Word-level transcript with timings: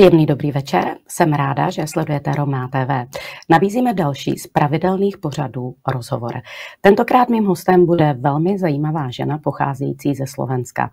Příjemný 0.00 0.26
dobrý 0.26 0.52
večer, 0.52 0.96
jsem 1.08 1.32
ráda, 1.32 1.70
že 1.70 1.86
sledujete 1.86 2.32
Roma 2.32 2.68
TV. 2.68 3.18
Nabízíme 3.48 3.94
další 3.94 4.38
z 4.38 4.46
pravidelných 4.46 5.18
pořadů 5.18 5.74
rozhovor. 5.88 6.32
Tentokrát 6.80 7.28
mým 7.28 7.44
hostem 7.44 7.86
bude 7.86 8.16
velmi 8.20 8.58
zajímavá 8.58 9.10
žena 9.10 9.38
pocházející 9.38 10.14
ze 10.14 10.26
Slovenska. 10.26 10.90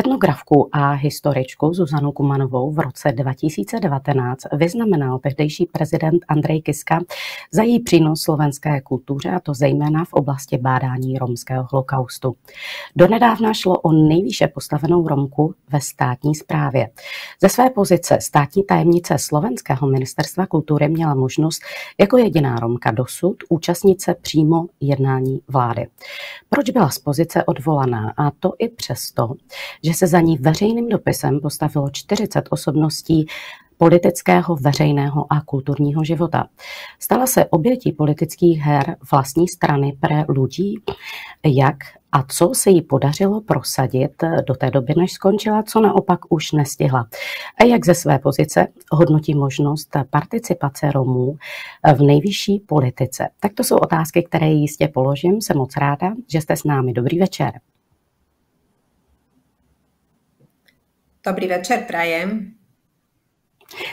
Etnografku 0.00 0.68
a 0.72 0.92
historičku 0.92 1.74
Zuzanu 1.74 2.12
Kumanovou 2.12 2.72
v 2.72 2.78
roce 2.78 3.12
2019 3.12 4.42
vyznamenal 4.52 5.18
tehdejší 5.18 5.66
prezident 5.66 6.24
Andrej 6.28 6.62
Kiska 6.62 7.00
za 7.52 7.62
její 7.62 7.80
přínos 7.80 8.20
slovenské 8.20 8.80
kultuře, 8.80 9.30
a 9.30 9.40
to 9.40 9.54
zejména 9.54 10.04
v 10.04 10.12
oblasti 10.12 10.58
bádání 10.58 11.18
romského 11.18 11.66
holokaustu. 11.72 12.36
Donedávna 12.96 13.54
šlo 13.54 13.80
o 13.80 13.92
nejvýše 13.92 14.48
postavenou 14.48 15.08
Romku 15.08 15.54
ve 15.72 15.80
státní 15.80 16.34
správě. 16.34 16.88
Ze 17.40 17.48
své 17.48 17.70
pozice 17.70 18.18
státní 18.20 18.45
tajemnice 18.68 19.18
Slovenského 19.18 19.88
ministerstva 19.88 20.46
kultury 20.46 20.88
měla 20.88 21.14
možnost 21.14 21.62
jako 22.00 22.16
jediná 22.16 22.56
Romka 22.56 22.90
dosud 22.90 23.36
účastnit 23.48 24.00
se 24.00 24.14
přímo 24.14 24.66
jednání 24.80 25.40
vlády. 25.48 25.86
Proč 26.48 26.70
byla 26.70 26.88
z 26.90 26.98
pozice 26.98 27.44
odvolaná? 27.44 28.14
A 28.16 28.30
to 28.30 28.52
i 28.58 28.68
přesto, 28.68 29.34
že 29.84 29.94
se 29.94 30.06
za 30.06 30.20
ní 30.20 30.36
veřejným 30.36 30.88
dopisem 30.88 31.40
postavilo 31.40 31.90
40 31.90 32.44
osobností 32.50 33.26
politického, 33.78 34.56
veřejného 34.56 35.32
a 35.32 35.40
kulturního 35.40 36.04
života. 36.04 36.48
Stala 36.98 37.26
se 37.26 37.44
obětí 37.44 37.92
politických 37.92 38.58
her 38.60 38.96
vlastní 39.10 39.48
strany 39.48 39.96
pre 40.00 40.24
lidí, 40.28 40.82
jak 41.44 41.76
a 42.16 42.22
co 42.22 42.54
se 42.54 42.70
jí 42.70 42.82
podařilo 42.82 43.40
prosadit 43.40 44.24
do 44.46 44.54
té 44.54 44.70
doby, 44.70 44.94
než 44.96 45.12
skončila, 45.12 45.62
co 45.62 45.80
naopak 45.80 46.20
už 46.28 46.52
nestihla. 46.52 47.08
A 47.60 47.64
jak 47.64 47.86
ze 47.86 47.94
své 47.94 48.18
pozice 48.18 48.66
hodnotí 48.92 49.34
možnost 49.34 49.88
participace 50.10 50.90
Romů 50.92 51.36
v 51.96 52.02
nejvyšší 52.02 52.58
politice. 52.58 53.28
Tak 53.40 53.52
to 53.54 53.64
jsou 53.64 53.76
otázky, 53.76 54.22
které 54.22 54.46
jistě 54.46 54.88
položím. 54.88 55.42
Jsem 55.42 55.56
moc 55.56 55.76
ráda, 55.76 56.14
že 56.28 56.40
jste 56.40 56.56
s 56.56 56.64
námi. 56.64 56.92
Dobrý 56.92 57.18
večer. 57.18 57.52
Dobrý 61.26 61.48
večer, 61.48 61.84
prajem. 61.86 62.55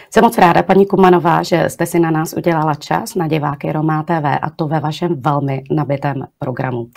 Jsem 0.09 0.23
moc 0.23 0.37
ráda, 0.37 0.63
paní 0.63 0.85
Kumanová, 0.85 1.43
že 1.43 1.69
jste 1.69 1.85
si 1.85 1.99
na 1.99 2.11
nás 2.11 2.33
udělala 2.33 2.75
čas 2.75 3.15
na 3.15 3.27
diváky 3.27 3.71
Romá 3.71 4.03
TV 4.03 4.25
a 4.41 4.49
to 4.55 4.67
ve 4.67 4.79
vašem 4.79 5.21
velmi 5.21 5.63
nabitém 5.71 6.27
programu. 6.39 6.89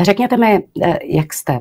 Řekněte 0.00 0.36
mi, 0.36 0.64
eh, 0.82 0.98
jak 1.04 1.32
jste 1.32 1.58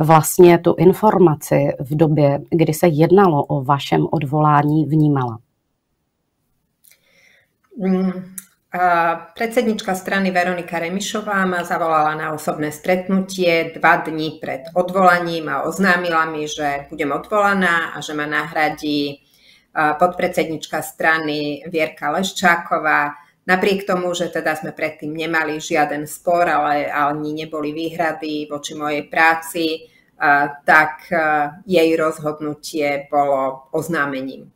vlastně 0.00 0.58
tu 0.58 0.74
informaci 0.78 1.68
v 1.80 1.96
době, 1.96 2.40
kdy 2.50 2.74
se 2.74 2.88
jednalo 2.88 3.44
o 3.44 3.64
vašem 3.64 4.06
odvolání, 4.10 4.84
vnímala? 4.84 5.38
Mm, 7.78 8.12
predsednička 9.34 9.94
strany 9.94 10.30
Veronika 10.30 10.78
Remišová 10.78 11.46
ma 11.46 11.64
zavolala 11.64 12.14
na 12.14 12.32
osobné 12.32 12.72
stretnutie 12.72 13.70
dva 13.74 13.96
dní 13.96 14.38
před 14.42 14.62
odvolaním 14.74 15.48
a 15.48 15.62
oznámila 15.62 16.24
mi, 16.24 16.48
že 16.48 16.86
budem 16.90 17.12
odvolaná 17.12 17.86
a 17.86 18.00
že 18.00 18.14
ma 18.14 18.26
nahradí 18.26 19.25
podpredsednička 19.76 20.80
strany 20.80 21.60
Vierka 21.68 22.08
Leščáková. 22.08 23.12
Napriek 23.44 23.84
tomu, 23.84 24.10
že 24.16 24.32
teda 24.32 24.56
sme 24.56 24.72
predtým 24.72 25.12
nemali 25.12 25.60
žiaden 25.60 26.08
spor, 26.08 26.48
ale 26.48 26.88
ani 26.88 27.36
neboli 27.44 27.76
výhrady 27.76 28.48
voči 28.50 28.74
mojej 28.74 29.04
práci, 29.06 29.86
tak 30.64 31.06
jej 31.68 31.90
rozhodnutie 31.94 33.04
bolo 33.06 33.68
oznámením. 33.70 34.50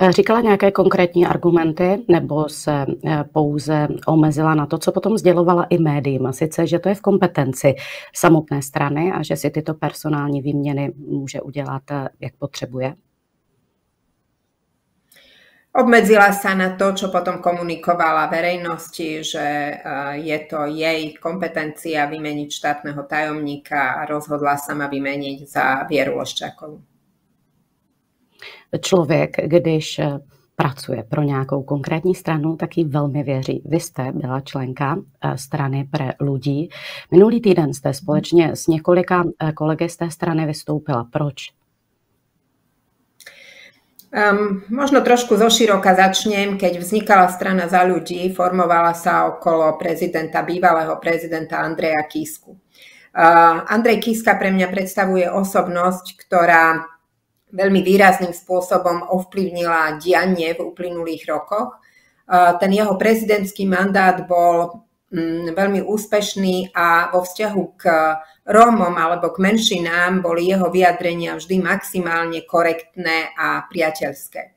Eh, 0.00 0.12
říkala 0.12 0.40
nějaké 0.40 0.70
konkrétní 0.70 1.26
argumenty 1.26 2.04
nebo 2.08 2.48
se 2.48 2.86
eh, 3.06 3.24
pouze 3.32 3.88
omezila 4.06 4.54
na 4.54 4.66
to, 4.66 4.78
co 4.78 4.92
potom 4.92 5.18
sdělovala 5.18 5.64
i 5.64 5.78
médiím, 5.78 6.26
a 6.26 6.32
sice, 6.32 6.66
že 6.66 6.78
to 6.78 6.88
je 6.88 6.94
v 6.94 7.00
kompetenci 7.00 7.74
samotné 8.14 8.62
strany 8.62 9.12
a 9.12 9.22
že 9.22 9.36
si 9.36 9.50
tyto 9.50 9.74
personální 9.74 10.42
výměny 10.42 10.92
může 10.96 11.40
udělat, 11.40 11.82
eh, 11.90 12.08
jak 12.20 12.32
potřebuje? 12.38 12.94
Obmedzila 15.74 16.32
sa 16.32 16.58
na 16.58 16.74
to, 16.74 16.96
čo 16.96 17.06
potom 17.12 17.38
komunikovala 17.38 18.26
verejnosti, 18.26 19.22
že 19.22 19.78
je 20.16 20.38
to 20.50 20.66
jej 20.66 21.14
kompetencia 21.22 22.08
vymeniť 22.08 22.48
štátneho 22.50 23.02
tajomníka 23.06 24.00
a 24.00 24.08
rozhodla 24.08 24.56
sa 24.56 24.74
ma 24.74 24.88
vymeniť 24.88 25.38
za 25.46 25.86
Vieru 25.86 26.18
Loščákovú 26.18 26.87
člověk, 28.80 29.36
když 29.44 29.98
eh, 29.98 30.18
pracuje 30.56 31.04
pro 31.08 31.22
nějakou 31.22 31.62
konkrétní 31.62 32.14
stranu, 32.14 32.56
tak 32.56 32.76
jí 32.76 32.84
velmi 32.84 33.22
věří. 33.22 33.62
Vy 33.64 33.80
jste 33.80 34.12
byla 34.12 34.40
členka 34.40 34.96
eh, 34.96 35.38
strany 35.38 35.88
pre 35.90 36.12
ľudí. 36.20 36.68
Minulý 37.10 37.40
týden 37.40 37.74
jste 37.74 37.94
společně 37.94 38.56
s 38.56 38.66
několika 38.66 39.24
eh, 39.42 39.52
kolegy 39.52 39.88
z 39.88 39.96
té 39.96 40.10
strany 40.10 40.46
vystoupila. 40.46 41.06
Proč? 41.12 41.58
Um, 44.08 44.64
možno 44.72 45.04
trošku 45.04 45.36
zoširoka 45.36 45.92
začnem. 45.92 46.56
Keď 46.56 46.80
vznikala 46.80 47.28
strana 47.28 47.68
za 47.68 47.84
ľudí, 47.84 48.32
formovala 48.32 48.96
sa 48.96 49.28
okolo 49.28 49.76
prezidenta, 49.76 50.40
bývalého 50.40 50.96
prezidenta 50.96 51.60
Andreja 51.60 52.00
Kísku. 52.08 52.56
Uh, 52.56 53.68
Andrej 53.68 54.00
Kíska 54.00 54.40
pre 54.40 54.48
mňa 54.48 54.72
predstavuje 54.72 55.28
osobnosť, 55.28 56.24
ktorá 56.24 56.88
veľmi 57.52 57.80
výrazným 57.80 58.32
spôsobom 58.32 59.08
ovplyvnila 59.08 59.96
dianie 60.00 60.52
v 60.52 60.64
uplynulých 60.68 61.24
rokoch. 61.28 61.80
Ten 62.60 62.70
jeho 62.70 62.94
prezidentský 63.00 63.64
mandát 63.64 64.20
bol 64.28 64.84
mm, 65.08 65.56
veľmi 65.56 65.80
úspešný 65.80 66.76
a 66.76 67.08
vo 67.08 67.24
vzťahu 67.24 67.64
k 67.80 67.84
Rómom 68.48 68.96
alebo 68.96 69.32
k 69.32 69.44
menšinám 69.44 70.24
boli 70.24 70.48
jeho 70.48 70.68
vyjadrenia 70.72 71.36
vždy 71.36 71.60
maximálne 71.60 72.44
korektné 72.44 73.32
a 73.36 73.64
priateľské. 73.68 74.56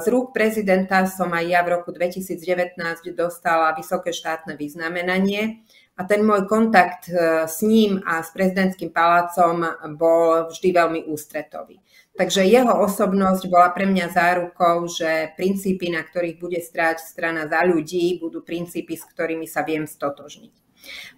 Z 0.00 0.04
rúk 0.08 0.32
prezidenta 0.32 1.04
som 1.04 1.28
aj 1.28 1.44
ja 1.44 1.60
v 1.60 1.76
roku 1.76 1.92
2019 1.92 2.80
dostala 3.12 3.76
vysoké 3.76 4.08
štátne 4.08 4.56
vyznamenanie 4.56 5.60
a 5.92 6.00
ten 6.08 6.24
môj 6.24 6.48
kontakt 6.48 7.08
e, 7.08 7.44
s 7.44 7.60
ním 7.60 8.00
a 8.02 8.24
s 8.24 8.32
prezidentským 8.32 8.90
palácom 8.90 9.64
bol 9.94 10.48
vždy 10.48 10.68
veľmi 10.72 11.00
ústretový. 11.08 11.82
Takže 12.12 12.44
jeho 12.44 12.76
osobnosť 12.84 13.48
bola 13.48 13.72
pre 13.72 13.88
mňa 13.88 14.12
zárukou, 14.12 14.84
že 14.84 15.32
princípy, 15.32 15.88
na 15.88 16.04
ktorých 16.04 16.36
bude 16.36 16.60
stráť 16.60 17.00
strana 17.00 17.48
za 17.48 17.64
ľudí, 17.64 18.20
budú 18.20 18.44
princípy, 18.44 19.00
s 19.00 19.04
ktorými 19.08 19.48
sa 19.48 19.64
viem 19.64 19.88
stotožniť. 19.88 20.52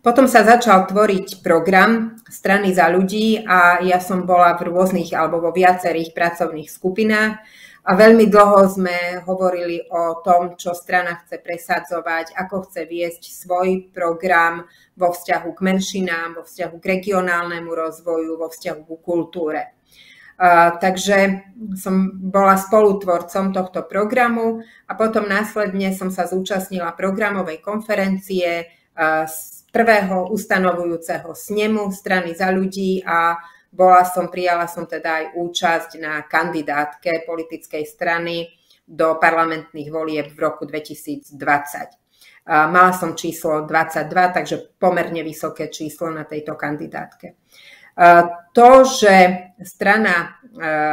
Potom 0.05 0.29
sa 0.29 0.45
začal 0.45 0.85
tvoriť 0.87 1.41
program 1.41 2.21
strany 2.29 2.77
za 2.77 2.93
ľudí 2.93 3.43
a 3.49 3.81
ja 3.81 3.99
som 3.99 4.29
bola 4.29 4.55
v 4.61 4.69
rôznych 4.71 5.17
alebo 5.17 5.41
vo 5.41 5.51
viacerých 5.57 6.13
pracovných 6.13 6.69
skupinách 6.69 7.41
a 7.85 7.91
veľmi 7.93 8.33
dlho 8.33 8.65
sme 8.65 9.21
hovorili 9.29 9.85
o 9.93 10.25
tom, 10.25 10.57
čo 10.57 10.73
strana 10.73 11.21
chce 11.21 11.37
presadzovať, 11.45 12.33
ako 12.33 12.65
chce 12.65 12.89
viesť 12.89 13.29
svoj 13.29 13.93
program 13.93 14.65
vo 14.97 15.13
vzťahu 15.13 15.49
k 15.53 15.61
menšinám, 15.61 16.41
vo 16.41 16.43
vzťahu 16.49 16.81
k 16.81 16.89
regionálnemu 16.97 17.69
rozvoju, 17.69 18.41
vo 18.41 18.49
vzťahu 18.49 18.81
k 18.89 19.01
kultúre. 19.05 19.63
Takže 20.81 21.47
som 21.79 22.11
bola 22.11 22.59
spolutvorcom 22.59 23.55
tohto 23.55 23.87
programu 23.87 24.65
a 24.89 24.97
potom 24.97 25.29
následne 25.29 25.93
som 25.93 26.09
sa 26.09 26.25
zúčastnila 26.25 26.97
programovej 26.97 27.63
konferencie 27.63 28.67
z 29.29 29.37
prvého 29.71 30.33
ustanovujúceho 30.33 31.35
snemu 31.37 31.93
strany 31.95 32.35
za 32.35 32.51
ľudí 32.51 33.05
a 33.07 33.39
bola 33.75 34.07
som, 34.07 34.31
prijala 34.31 34.71
som 34.71 34.87
teda 34.87 35.11
aj 35.19 35.25
účasť 35.35 35.91
na 35.99 36.23
kandidátke 36.23 37.27
politickej 37.27 37.83
strany 37.83 38.47
do 38.87 39.19
parlamentných 39.19 39.91
volieb 39.91 40.31
v 40.31 40.39
roku 40.39 40.63
2020. 40.63 41.35
Mala 42.45 42.93
som 42.93 43.17
číslo 43.17 43.67
22, 43.67 44.37
takže 44.37 44.57
pomerne 44.79 45.25
vysoké 45.25 45.73
číslo 45.73 46.13
na 46.13 46.23
tejto 46.29 46.55
kandidátke. 46.55 47.41
To, 48.55 48.69
že 48.87 49.15
strana 49.63 50.39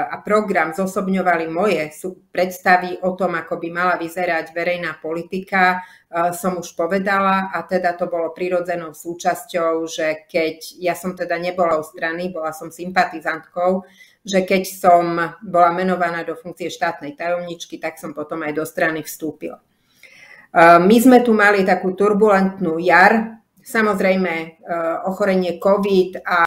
a 0.10 0.18
program 0.26 0.74
zosobňovali 0.74 1.46
moje 1.46 1.94
predstavy 2.34 2.98
o 3.06 3.14
tom, 3.14 3.38
ako 3.38 3.62
by 3.62 3.70
mala 3.70 3.96
vyzerať 4.02 4.50
verejná 4.58 4.98
politika, 4.98 5.86
som 6.34 6.58
už 6.58 6.74
povedala 6.74 7.54
a 7.54 7.62
teda 7.62 7.94
to 7.94 8.10
bolo 8.10 8.34
prirodzenou 8.34 8.98
súčasťou, 8.98 9.86
že 9.86 10.26
keď 10.26 10.82
ja 10.82 10.98
som 10.98 11.14
teda 11.14 11.38
nebola 11.38 11.78
u 11.78 11.86
strany, 11.86 12.34
bola 12.34 12.50
som 12.58 12.74
sympatizantkou, 12.74 13.86
že 14.26 14.46
keď 14.46 14.64
som 14.66 15.18
bola 15.46 15.74
menovaná 15.74 16.26
do 16.26 16.34
funkcie 16.34 16.74
štátnej 16.74 17.14
tajomničky, 17.14 17.78
tak 17.78 18.02
som 18.02 18.18
potom 18.18 18.42
aj 18.42 18.54
do 18.58 18.66
strany 18.66 19.06
vstúpila. 19.06 19.62
My 20.58 20.98
sme 20.98 21.22
tu 21.22 21.38
mali 21.38 21.62
takú 21.66 21.94
turbulentnú 21.94 22.82
jar, 22.82 23.41
Samozrejme, 23.62 24.66
ochorenie 25.06 25.62
COVID 25.62 26.26
a 26.26 26.46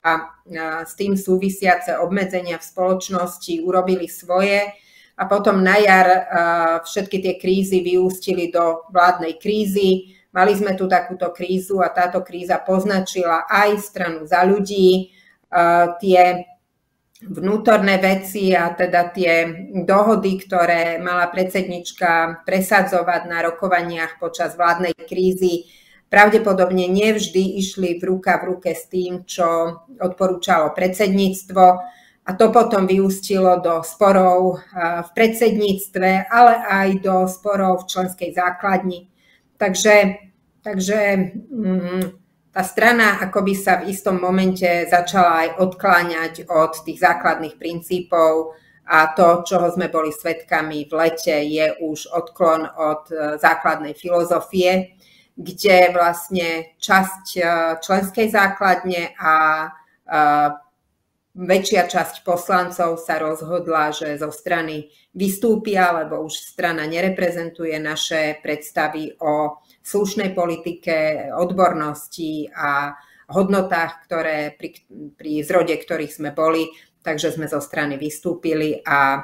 s 0.83 0.93
tým 0.99 1.15
súvisiace 1.15 1.97
obmedzenia 2.03 2.59
v 2.59 2.69
spoločnosti 2.69 3.63
urobili 3.63 4.11
svoje 4.11 4.67
a 5.15 5.23
potom 5.31 5.63
na 5.63 5.79
jar 5.79 6.09
všetky 6.83 7.23
tie 7.23 7.35
krízy 7.39 7.87
vyústili 7.87 8.51
do 8.51 8.83
vládnej 8.91 9.39
krízy. 9.39 10.19
Mali 10.35 10.59
sme 10.59 10.75
tu 10.75 10.91
takúto 10.91 11.31
krízu 11.31 11.79
a 11.79 11.95
táto 11.95 12.19
kríza 12.27 12.59
poznačila 12.59 13.47
aj 13.47 13.79
stranu 13.79 14.27
za 14.27 14.43
ľudí. 14.43 15.15
Tie 16.03 16.23
vnútorné 17.25 18.03
veci 18.03 18.51
a 18.53 18.75
teda 18.75 19.15
tie 19.15 19.49
dohody, 19.87 20.43
ktoré 20.43 20.99
mala 20.99 21.31
predsednička 21.31 22.43
presadzovať 22.43 23.23
na 23.31 23.47
rokovaniach 23.47 24.19
počas 24.19 24.59
vládnej 24.59 24.99
krízy, 25.07 25.71
pravdepodobne 26.15 26.87
nevždy 26.87 27.59
išli 27.59 27.99
v 27.99 28.07
ruka 28.07 28.39
v 28.39 28.55
ruke 28.55 28.71
s 28.71 28.87
tým, 28.87 29.27
čo 29.27 29.83
odporúčalo 29.99 30.71
predsedníctvo 30.71 31.65
a 32.25 32.31
to 32.39 32.55
potom 32.55 32.87
vyústilo 32.87 33.59
do 33.59 33.83
sporov 33.83 34.63
v 34.79 35.11
predsedníctve, 35.11 36.31
ale 36.31 36.55
aj 36.63 36.89
do 37.03 37.27
sporov 37.27 37.83
v 37.85 37.89
členskej 37.91 38.31
základni. 38.31 39.11
Takže, 39.59 40.23
takže 40.63 40.99
mm, 41.51 42.03
tá 42.55 42.63
strana 42.63 43.19
akoby 43.19 43.59
sa 43.59 43.83
v 43.83 43.91
istom 43.91 44.23
momente 44.23 44.87
začala 44.87 45.43
aj 45.43 45.49
odkláňať 45.67 46.35
od 46.47 46.73
tých 46.87 47.03
základných 47.03 47.59
princípov 47.59 48.55
a 48.87 49.11
to, 49.17 49.43
čoho 49.43 49.67
sme 49.75 49.91
boli 49.91 50.15
svetkami 50.15 50.87
v 50.87 50.93
lete, 50.93 51.35
je 51.45 51.77
už 51.81 52.09
odklon 52.13 52.69
od 52.69 53.03
e, 53.09 53.17
základnej 53.41 53.97
filozofie, 53.97 54.93
kde 55.35 55.91
vlastne 55.91 56.79
časť 56.79 57.25
e, 57.35 57.43
členskej 57.83 58.31
základne 58.31 59.19
a 59.19 59.35
e, 59.67 59.69
väčšia 61.35 61.91
časť 61.91 62.23
poslancov 62.23 63.03
sa 63.03 63.19
rozhodla, 63.19 63.91
že 63.91 64.15
zo 64.15 64.31
strany 64.31 64.95
vystúpia, 65.11 65.91
lebo 65.91 66.23
už 66.23 66.55
strana 66.55 66.87
nereprezentuje 66.87 67.75
naše 67.83 68.39
predstavy 68.39 69.19
o 69.19 69.59
slušnej 69.83 70.31
politike, 70.31 71.29
odbornosti 71.35 72.47
a 72.55 72.95
hodnotách, 73.35 74.07
ktoré 74.07 74.55
pri, 74.55 74.87
pri 75.19 75.43
zrode 75.43 75.75
ktorých 75.75 76.15
sme 76.15 76.31
boli, 76.31 76.71
takže 77.03 77.35
sme 77.35 77.51
zo 77.51 77.59
strany 77.59 77.99
vystúpili 77.99 78.79
a 78.87 79.19
e, 79.19 79.21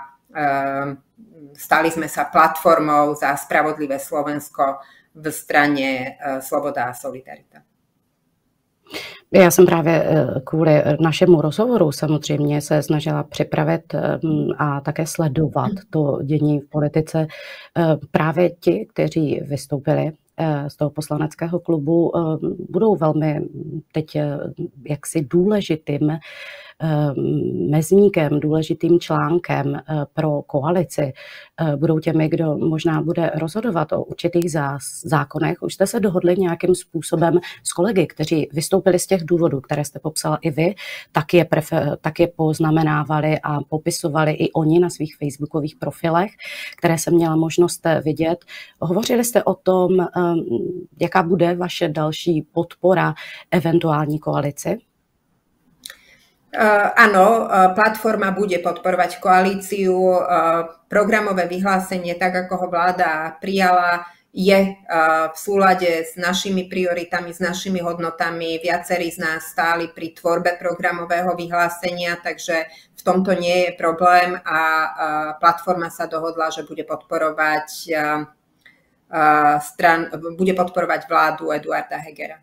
stali 1.55 1.89
sme 1.95 2.11
sa 2.11 2.27
platformou 2.27 3.15
za 3.15 3.39
spravodlivé 3.39 4.03
Slovensko 4.03 4.83
v 5.15 5.31
strane 5.31 5.81
e, 5.81 6.41
Sloboda 6.41 6.85
a 6.85 6.95
Solidarita. 6.95 7.59
Já 9.35 9.51
jsem 9.51 9.67
právě 9.67 10.05
eh, 10.05 10.41
kvůli 10.45 10.83
našemu 11.01 11.41
rozhovoru 11.41 11.93
samozřejmě 11.93 12.61
se 12.61 12.83
snažila 12.83 13.23
připravit 13.23 13.95
mm, 14.23 14.49
a 14.59 14.81
také 14.81 15.07
sledovat 15.07 15.71
to 15.91 16.19
dění 16.23 16.61
v 16.61 16.69
politice. 16.69 17.27
Právě 18.11 18.51
ti, 18.51 18.87
kteří 18.93 19.41
vystoupili 19.41 20.13
z 20.69 20.77
toho 20.77 20.91
poslaneckého 20.91 21.61
klubu, 21.61 22.13
budou 22.71 22.97
velmi 22.97 23.41
teď 23.93 24.17
jaksi 24.89 25.25
důležitým 25.31 26.19
mezníkem, 27.71 28.41
důležitým 28.41 29.01
článkem 29.01 29.75
eh, 29.75 29.83
pro 30.13 30.43
koalici 30.43 31.13
eh, 31.61 31.77
budou 31.77 31.99
těmi, 31.99 32.29
kdo 32.29 32.59
možná 32.59 33.03
bude 33.03 33.31
rozhodovat 33.35 33.93
o 33.93 34.05
určitých 34.05 34.51
zákonech. 35.05 35.63
Už 35.63 35.75
jste 35.75 35.87
se 35.87 36.01
dohodli 36.01 36.37
nějakým 36.37 36.75
způsobem 36.75 37.39
s 37.65 37.73
kolegy, 37.73 38.07
kteří 38.07 38.49
vystoupili 38.53 38.99
z 38.99 39.07
těch 39.07 39.25
důvodů, 39.25 39.61
které 39.61 39.85
jste 39.85 39.99
popsala 39.99 40.39
i 40.43 40.51
vy, 40.51 40.75
tak 41.13 41.35
je, 41.35 41.45
prefer, 41.45 41.99
tak 42.01 42.21
je 42.21 42.29
poznamenávali 42.29 43.39
a 43.43 43.61
popisovali 43.61 44.33
i 44.33 44.53
oni 44.53 44.79
na 44.79 44.91
svých 44.91 45.17
facebookových 45.17 45.77
profilech, 45.77 46.31
které 46.79 46.99
jsem 46.99 47.15
měla 47.15 47.37
možnost 47.37 47.87
eh, 47.87 48.01
vidět. 48.05 48.45
Hovořili 48.81 49.25
jste 49.25 49.45
o 49.45 49.55
tom, 49.55 50.01
ehm, 50.01 50.41
jaká 51.01 51.23
bude 51.23 51.55
vaše 51.55 51.89
další 51.89 52.43
podpora 52.53 53.15
eventuální 53.51 54.19
koalici? 54.19 54.90
Uh, 56.51 56.91
áno, 56.99 57.47
uh, 57.47 57.71
platforma 57.79 58.35
bude 58.35 58.59
podporovať 58.59 59.23
koalíciu. 59.23 59.95
Uh, 59.95 60.81
programové 60.91 61.47
vyhlásenie, 61.47 62.19
tak 62.19 62.35
ako 62.35 62.55
ho 62.59 62.67
vláda 62.67 63.39
prijala, 63.39 64.03
je 64.31 64.79
v 65.31 65.37
súlade 65.39 66.07
s 66.07 66.15
našimi 66.15 66.71
prioritami, 66.71 67.35
s 67.35 67.43
našimi 67.43 67.83
hodnotami. 67.83 68.63
Viacerí 68.63 69.11
z 69.11 69.19
nás 69.19 69.51
stáli 69.51 69.91
pri 69.91 70.15
tvorbe 70.15 70.55
programového 70.55 71.35
vyhlásenia, 71.35 72.15
takže 72.19 72.71
v 72.95 73.03
tomto 73.03 73.35
nie 73.35 73.67
je 73.67 73.71
problém 73.75 74.39
a 74.47 74.63
platforma 75.43 75.91
sa 75.91 76.07
dohodla, 76.07 76.55
že 76.55 76.63
bude 76.63 76.87
podporovať, 76.87 77.91
stran, 79.67 80.01
bude 80.39 80.55
podporovať 80.55 81.11
vládu 81.11 81.51
Eduarda 81.51 81.99
Hegera. 81.99 82.39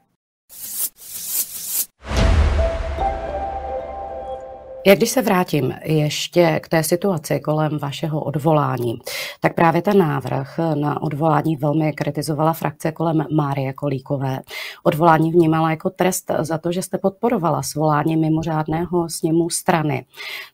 Jak 4.88 4.98
když 4.98 5.10
se 5.10 5.22
vrátím 5.22 5.74
ještě 5.84 6.60
k 6.63 6.69
té 6.69 6.84
situaci 6.84 7.39
kolem 7.39 7.78
vašeho 7.78 8.24
odvolání, 8.24 9.00
tak 9.39 9.56
právě 9.56 9.81
ten 9.81 9.98
návrh 9.98 10.60
na 10.75 11.01
odvolání 11.01 11.56
velmi 11.56 11.94
kritizovala 11.94 12.54
frakce 12.54 12.92
kolem 12.92 13.25
Márie 13.31 13.74
Kolíkové. 13.74 14.39
Odvolání 14.84 15.31
vnímala 15.31 15.72
jako 15.72 15.89
trest 15.89 16.31
za 16.39 16.57
to, 16.57 16.72
že 16.72 16.81
jste 16.81 16.98
podporovala 16.98 17.63
svolání 17.63 18.18
mimořádného 18.18 19.10
sněmu 19.10 19.50
strany. 19.50 20.06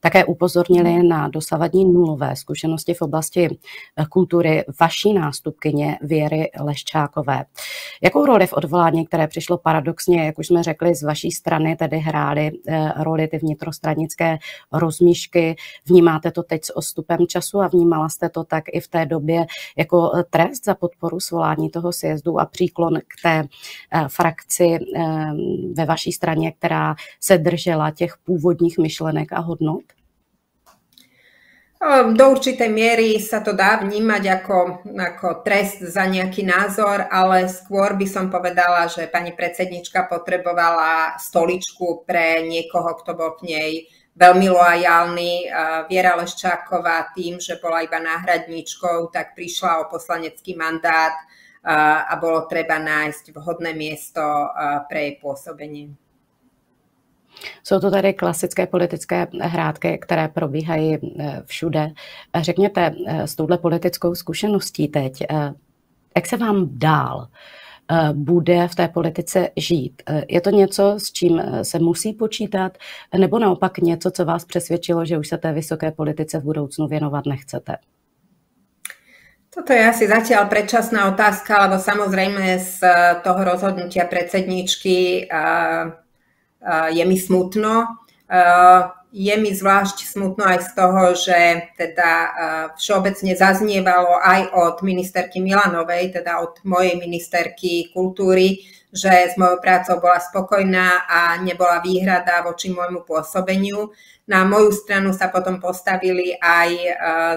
Také 0.01 0.25
upozornili 0.25 1.03
na 1.03 1.27
dosavadní 1.27 1.85
nulové 1.85 2.35
zkušenosti 2.35 2.93
v 2.93 3.01
oblasti 3.01 3.57
kultury 4.09 4.63
vaší 4.81 5.13
nástupkyně 5.13 5.97
Věry 6.01 6.51
Leščákové. 6.59 7.45
Jakou 8.03 8.25
roli 8.25 8.47
v 8.47 8.53
odvolání, 8.53 9.05
které 9.05 9.27
přišlo 9.27 9.57
paradoxně, 9.57 10.25
jak 10.25 10.39
už 10.39 10.47
jsme 10.47 10.63
řekli, 10.63 10.95
z 10.95 11.03
vaší 11.03 11.31
strany 11.31 11.75
tedy 11.75 11.97
hrály 11.97 12.51
eh, 12.67 12.91
roli 13.03 13.27
ty 13.27 13.37
vnitrostranické 13.37 14.22
nějaké 14.23 14.43
rozmíšky. 14.71 15.55
Vnímáte 15.85 16.31
to 16.31 16.43
teď 16.43 16.65
s 16.65 16.77
ostupem 16.77 17.27
času 17.27 17.61
a 17.61 17.67
vnímala 17.67 18.09
jste 18.09 18.29
to 18.29 18.43
tak 18.43 18.63
i 18.73 18.79
v 18.79 18.87
té 18.87 19.05
době 19.05 19.45
jako 19.77 20.11
eh, 20.15 20.23
trest 20.29 20.65
za 20.65 20.75
podporu 20.75 21.19
svolání 21.19 21.69
toho 21.69 21.93
sjezdu 21.93 22.39
a 22.39 22.45
příklon 22.45 22.99
k 22.99 23.21
té 23.23 23.43
eh, 23.43 24.07
frakci 24.07 24.79
eh, 24.95 25.01
ve 25.73 25.85
vaší 25.85 26.11
straně, 26.11 26.51
která 26.51 26.95
se 27.19 27.37
držela 27.37 27.91
těch 27.91 28.17
původních 28.25 28.77
myšlenek 28.77 29.33
a 29.33 29.39
hodnot? 29.39 29.83
Do 32.15 32.31
určitej 32.31 32.71
miery 32.71 33.19
sa 33.19 33.43
to 33.43 33.51
dá 33.51 33.75
vnímať 33.83 34.23
ako, 34.39 34.87
ako 34.95 35.43
trest 35.43 35.83
za 35.83 36.07
nejaký 36.07 36.47
názor, 36.47 37.11
ale 37.11 37.51
skôr 37.51 37.99
by 37.99 38.07
som 38.07 38.31
povedala, 38.31 38.87
že 38.87 39.11
pani 39.11 39.35
predsednička 39.35 40.07
potrebovala 40.07 41.19
stoličku 41.19 42.07
pre 42.07 42.47
niekoho, 42.47 42.87
kto 43.03 43.11
bol 43.19 43.35
k 43.35 43.51
nej 43.51 43.71
veľmi 44.13 44.47
loajálny. 44.49 45.31
Viera 45.89 46.15
Leščáková 46.15 47.13
tým, 47.17 47.41
že 47.41 47.57
bola 47.57 47.81
iba 47.81 47.97
náhradníčkou, 47.97 49.09
tak 49.09 49.33
prišla 49.33 49.81
o 49.81 49.89
poslanecký 49.89 50.53
mandát 50.53 51.17
a 52.07 52.13
bolo 52.19 52.45
treba 52.45 52.77
nájsť 52.77 53.33
vhodné 53.33 53.73
miesto 53.73 54.21
pre 54.85 54.99
jej 55.09 55.15
pôsobenie. 55.23 55.95
Jsou 57.63 57.79
to 57.79 57.91
tady 57.91 58.13
klasické 58.13 58.67
politické 58.67 59.27
hrádky, 59.41 59.97
které 59.97 60.27
probíhají 60.27 60.95
e, 60.95 60.99
všude. 61.45 61.91
Řekněte, 62.41 62.95
e, 63.07 63.27
s 63.27 63.35
touhle 63.35 63.57
politickou 63.57 64.15
zkušeností 64.15 64.87
teď, 64.87 65.21
e, 65.21 65.53
jak 66.15 66.27
se 66.27 66.37
vám 66.37 66.69
dál? 66.71 67.27
Eh, 67.91 68.13
bude 68.13 68.67
v 68.67 68.75
té 68.75 68.87
politice 68.87 69.49
žít. 69.57 70.03
Eh, 70.09 70.23
je 70.29 70.41
to 70.41 70.49
něco, 70.49 70.95
s 70.97 71.11
čím 71.11 71.39
eh, 71.39 71.65
se 71.65 71.79
musí 71.79 72.13
počítat, 72.13 72.77
nebo 73.17 73.39
naopak 73.39 73.77
něco, 73.77 74.11
co 74.11 74.25
vás 74.25 74.45
přesvědčilo, 74.45 75.05
že 75.05 75.17
už 75.17 75.27
se 75.27 75.37
té 75.37 75.51
vysoké 75.53 75.91
politice 75.91 76.39
v 76.39 76.43
budoucnu 76.43 76.87
věnovat 76.87 77.25
nechcete? 77.25 77.77
Toto 79.53 79.73
je 79.73 79.85
asi 79.85 80.09
zatiaľ 80.09 80.49
predčasná 80.49 81.13
otázka, 81.13 81.69
lebo 81.69 81.77
samozrejme 81.77 82.57
z 82.57 82.81
toho 83.21 83.37
rozhodnutia 83.45 84.09
predsedničky 84.09 85.29
je 86.89 87.03
mi 87.05 87.17
smutno. 87.21 87.85
Je 89.13 89.29
mi 89.37 89.53
zvlášť 89.53 90.09
smutno 90.09 90.41
aj 90.41 90.59
z 90.65 90.69
toho, 90.73 91.03
že 91.13 91.69
teda 91.77 92.11
všeobecne 92.81 93.37
zaznievalo 93.37 94.17
aj 94.17 94.49
od 94.57 94.81
ministerky 94.81 95.37
Milanovej, 95.37 96.17
teda 96.17 96.41
od 96.41 96.57
mojej 96.65 96.97
ministerky 96.97 97.93
kultúry, 97.93 98.65
že 98.89 99.29
s 99.29 99.37
mojou 99.37 99.61
prácou 99.61 100.01
bola 100.01 100.17
spokojná 100.17 101.05
a 101.05 101.37
nebola 101.45 101.77
výhrada 101.85 102.41
voči 102.41 102.73
môjmu 102.73 103.05
pôsobeniu. 103.05 103.93
Na 104.25 104.49
moju 104.49 104.73
stranu 104.73 105.13
sa 105.13 105.29
potom 105.29 105.61
postavili 105.61 106.33
aj 106.33 106.73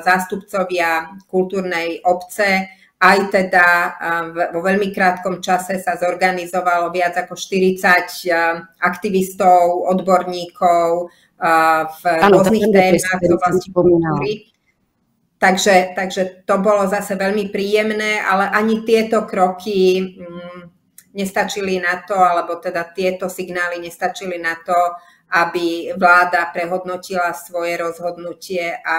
zástupcovia 0.01 1.13
kultúrnej 1.29 2.01
obce 2.09 2.73
aj 2.97 3.29
teda 3.29 3.69
vo 4.57 4.65
veľmi 4.65 4.89
krátkom 4.89 5.45
čase 5.45 5.77
sa 5.77 6.01
zorganizovalo 6.01 6.89
viac 6.89 7.13
ako 7.21 7.37
40 7.37 8.81
aktivistov, 8.81 9.85
odborníkov 9.93 11.13
v 11.37 12.03
ano, 12.05 12.41
rôznych 12.41 12.73
témach 12.73 13.21
v 13.21 13.33
oblasti 13.37 13.69
kultúry. 13.73 14.33
Takže, 15.37 15.93
takže 15.93 16.49
to 16.49 16.57
bolo 16.65 16.89
zase 16.89 17.13
veľmi 17.13 17.53
príjemné, 17.53 18.25
ale 18.25 18.49
ani 18.49 18.89
tieto 18.89 19.29
kroky 19.29 20.01
mm, 20.17 20.61
nestačili 21.13 21.77
na 21.77 22.01
to, 22.09 22.17
alebo 22.17 22.57
teda 22.57 22.89
tieto 22.97 23.29
signály 23.29 23.77
nestačili 23.77 24.41
na 24.41 24.57
to, 24.65 24.77
aby 25.27 25.93
vláda 25.99 26.49
prehodnotila 26.57 27.37
svoje 27.37 27.77
rozhodnutie 27.77 28.81
a 28.81 28.99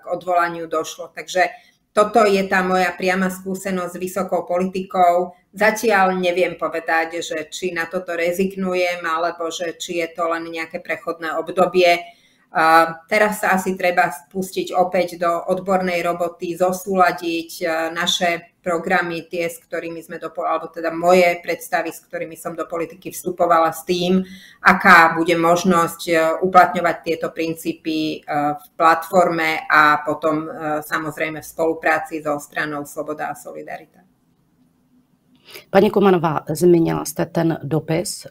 k 0.00 0.04
odvolaniu 0.08 0.70
došlo. 0.70 1.12
Takže 1.12 1.52
toto 1.98 2.22
je 2.22 2.38
tá 2.46 2.62
moja 2.62 2.94
priama 2.94 3.26
skúsenosť 3.26 3.98
s 3.98 3.98
vysokou 3.98 4.46
politikou. 4.46 5.34
Zatiaľ 5.50 6.14
neviem 6.14 6.54
povedať, 6.54 7.18
že 7.18 7.50
či 7.50 7.74
na 7.74 7.90
toto 7.90 8.14
rezignujem, 8.14 9.02
alebo 9.02 9.50
že 9.50 9.74
či 9.74 9.98
je 9.98 10.08
to 10.14 10.30
len 10.30 10.46
nejaké 10.46 10.78
prechodné 10.78 11.34
obdobie. 11.34 11.98
Teraz 13.08 13.44
sa 13.44 13.52
asi 13.52 13.76
treba 13.76 14.08
spustiť 14.08 14.72
opäť 14.72 15.20
do 15.20 15.28
odbornej 15.52 16.00
roboty, 16.00 16.56
zosúľadiť 16.56 17.68
naše 17.92 18.58
programy, 18.68 19.24
tie, 19.24 19.48
s 19.48 19.64
ktorými 19.64 20.04
sme 20.04 20.20
do, 20.20 20.28
alebo 20.44 20.68
teda 20.68 20.92
moje 20.92 21.40
predstavy, 21.40 21.88
s 21.88 22.04
ktorými 22.04 22.36
som 22.36 22.52
do 22.52 22.68
politiky 22.68 23.08
vstupovala 23.08 23.72
s 23.72 23.88
tým, 23.88 24.20
aká 24.60 25.16
bude 25.16 25.32
možnosť 25.40 26.00
e, 26.04 26.14
uplatňovať 26.44 26.96
tieto 27.00 27.32
princípy 27.32 27.96
e, 27.96 28.16
v 28.60 28.64
platforme 28.76 29.64
a 29.64 30.04
potom 30.04 30.44
e, 30.44 30.48
samozrejme 30.84 31.40
v 31.40 31.48
spolupráci 31.48 32.20
so 32.20 32.36
stranou 32.36 32.84
Sloboda 32.84 33.32
a 33.32 33.34
Solidarita. 33.34 34.04
Paní 35.70 35.88
Kumanová, 35.88 36.44
zmínila 36.52 37.04
jste 37.04 37.26
ten 37.26 37.56
dopis 37.64 38.28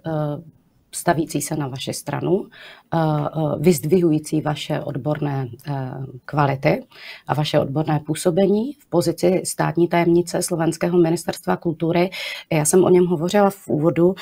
stavící 0.91 1.41
se 1.41 1.55
na 1.55 1.67
vaši 1.67 1.93
stranu, 1.93 2.45
eh, 2.93 2.97
eh, 2.97 3.39
vyzdvihující 3.59 4.41
vaše 4.41 4.79
odborné 4.79 5.47
eh, 5.67 5.91
kvality 6.25 6.83
a 7.27 7.33
vaše 7.33 7.59
odborné 7.59 7.99
působení 7.99 8.73
v 8.73 8.89
pozici 8.89 9.41
státní 9.45 9.87
tajemnice 9.87 10.41
Slovenského 10.41 10.97
ministerstva 10.97 11.57
kultury. 11.57 12.09
Já 12.51 12.65
jsem 12.65 12.83
o 12.83 12.89
něm 12.89 13.05
hovořila 13.05 13.49
v 13.49 13.67
úvodu. 13.67 14.15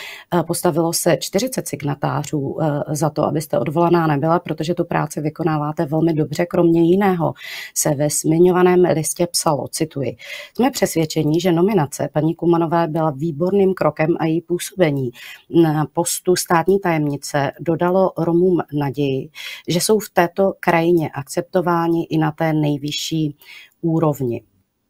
Postavilo 0.48 0.93
se 0.93 1.17
40 1.17 1.67
signatářů 1.67 2.57
za 2.89 3.10
to, 3.10 3.24
abyste 3.24 3.60
odvolaná 3.60 4.07
nebyla, 4.07 4.39
protože 4.39 4.74
tu 4.74 4.86
práci 4.86 5.22
vykonáváte 5.22 5.86
velmi 5.86 6.13
dobře. 6.13 6.45
Kromě 6.45 6.81
jiného 6.81 7.34
se 7.74 7.95
ve 7.95 8.10
zmiňovaném 8.10 8.84
listě 8.93 9.27
psalo, 9.27 9.67
cituji, 9.67 10.15
jsme 10.53 10.72
přesvědčení, 10.72 11.39
že 11.39 11.51
nominace 11.51 12.10
paní 12.13 12.36
Kumanové 12.36 12.88
byla 12.88 13.10
výborným 13.10 13.74
krokem 13.74 14.10
a 14.19 14.25
její 14.25 14.41
působení 14.41 15.12
na 15.50 15.86
postu 15.93 16.36
státní 16.36 16.54
státní 16.55 16.79
tajemnice 16.79 17.51
dodalo 17.59 18.12
Romům 18.17 18.57
naději, 18.74 19.29
že 19.67 19.81
jsou 19.81 20.00
v 20.00 20.09
této 20.09 20.53
krajině 20.59 21.09
akceptováni 21.09 22.03
i 22.03 22.17
na 22.17 22.31
té 22.31 22.53
nejvyšší 22.53 23.38
úrovni. 23.81 24.43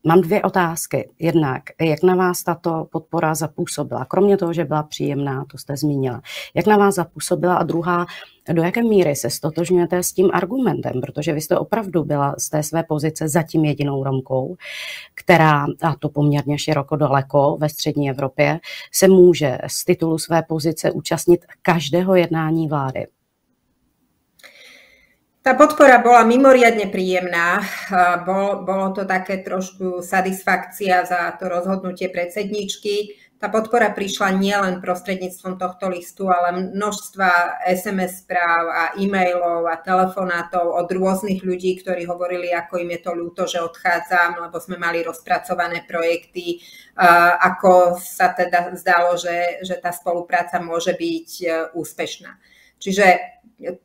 Mám 0.08 0.22
dvě 0.22 0.42
otázky. 0.42 1.10
Jednak, 1.20 1.64
jak 1.82 2.04
na 2.04 2.16
vás 2.16 2.44
tato 2.44 2.88
podpora 2.92 3.36
zapůsobila? 3.36 4.06
Kromě 4.06 4.38
toho, 4.38 4.54
že 4.54 4.66
byla 4.66 4.84
příjemná, 4.84 5.46
to 5.52 5.58
jste 5.58 5.78
zmínila. 5.78 6.22
Jak 6.54 6.68
na 6.68 6.78
vás 6.78 6.96
zapůsobila? 6.96 7.56
A 7.56 7.64
druhá, 7.64 8.06
do 8.52 8.64
jaké 8.64 8.84
míry 8.84 9.16
se 9.16 9.30
stotožňujete 9.30 10.04
s 10.04 10.14
tím 10.14 10.30
argumentem? 10.34 11.02
Protože 11.02 11.34
vy 11.34 11.42
jste 11.42 11.58
opravdu 11.58 12.04
byla 12.04 12.36
z 12.38 12.50
té 12.50 12.64
své 12.64 12.84
pozice 12.84 13.30
zatím 13.30 13.66
jedinou 13.66 14.04
Romkou, 14.04 14.56
která, 15.16 15.66
a 15.82 15.96
to 16.00 16.10
poměrně 16.10 16.60
široko 16.60 16.96
daleko 16.96 17.58
ve 17.60 17.70
střední 17.70 18.10
Evropě, 18.10 18.60
se 18.92 19.08
může 19.08 19.58
z 19.68 19.86
titulu 19.86 20.18
své 20.18 20.44
pozice 20.44 20.92
účastnit 20.92 21.46
každého 21.62 22.16
jednání 22.16 22.68
vlády. 22.68 23.08
Tá 25.46 25.54
podpora 25.54 26.02
bola 26.02 26.26
mimoriadne 26.26 26.90
príjemná. 26.90 27.62
Bol, 28.26 28.66
bolo 28.66 28.98
to 28.98 29.06
také 29.06 29.46
trošku 29.46 30.02
satisfakcia 30.02 31.06
za 31.06 31.38
to 31.38 31.46
rozhodnutie 31.46 32.10
predsedničky. 32.10 33.14
Tá 33.38 33.54
podpora 33.54 33.94
prišla 33.94 34.42
nielen 34.42 34.82
prostredníctvom 34.82 35.62
tohto 35.62 35.86
listu, 35.94 36.34
ale 36.34 36.74
množstva 36.74 37.62
SMS 37.62 38.26
správ 38.26 38.64
a 38.74 38.84
e-mailov 38.98 39.70
a 39.70 39.78
telefonátov 39.78 40.66
od 40.66 40.90
rôznych 40.90 41.46
ľudí, 41.46 41.78
ktorí 41.78 42.10
hovorili, 42.10 42.50
ako 42.50 42.82
im 42.82 42.98
je 42.98 43.06
to 43.06 43.14
ľúto, 43.14 43.46
že 43.46 43.62
odchádzam, 43.62 44.50
lebo 44.50 44.58
sme 44.58 44.82
mali 44.82 45.06
rozpracované 45.06 45.86
projekty, 45.86 46.58
ako 47.38 48.02
sa 48.02 48.34
teda 48.34 48.74
zdalo, 48.82 49.14
že, 49.14 49.62
že 49.62 49.78
tá 49.78 49.94
spolupráca 49.94 50.58
môže 50.58 50.98
byť 50.98 51.30
e, 51.38 51.46
úspešná. 51.78 52.34
Čiže 52.82 53.06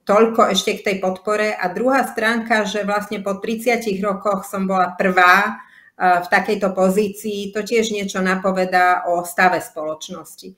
toľko 0.04 0.50
ešte 0.50 0.80
k 0.80 0.84
tej 0.84 0.96
podpore. 0.98 1.54
A 1.54 1.70
druhá 1.70 2.02
stránka, 2.06 2.66
že 2.66 2.82
vlastne 2.82 3.22
po 3.22 3.38
30 3.38 3.86
rokoch 4.02 4.46
som 4.46 4.66
bola 4.66 4.94
prvá 4.98 5.62
v 6.00 6.26
takejto 6.32 6.72
pozícii, 6.72 7.52
to 7.52 7.60
tiež 7.60 7.92
niečo 7.92 8.24
napovedá 8.24 9.04
o 9.12 9.20
stave 9.20 9.60
spoločnosti. 9.60 10.56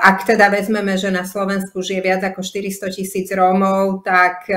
Ak 0.00 0.24
teda 0.24 0.48
vezmeme, 0.48 0.96
že 0.96 1.12
na 1.12 1.28
Slovensku 1.28 1.84
žije 1.84 2.00
viac 2.00 2.24
ako 2.24 2.40
400 2.40 2.88
tisíc 2.88 3.28
Rómov, 3.32 4.00
tak 4.00 4.48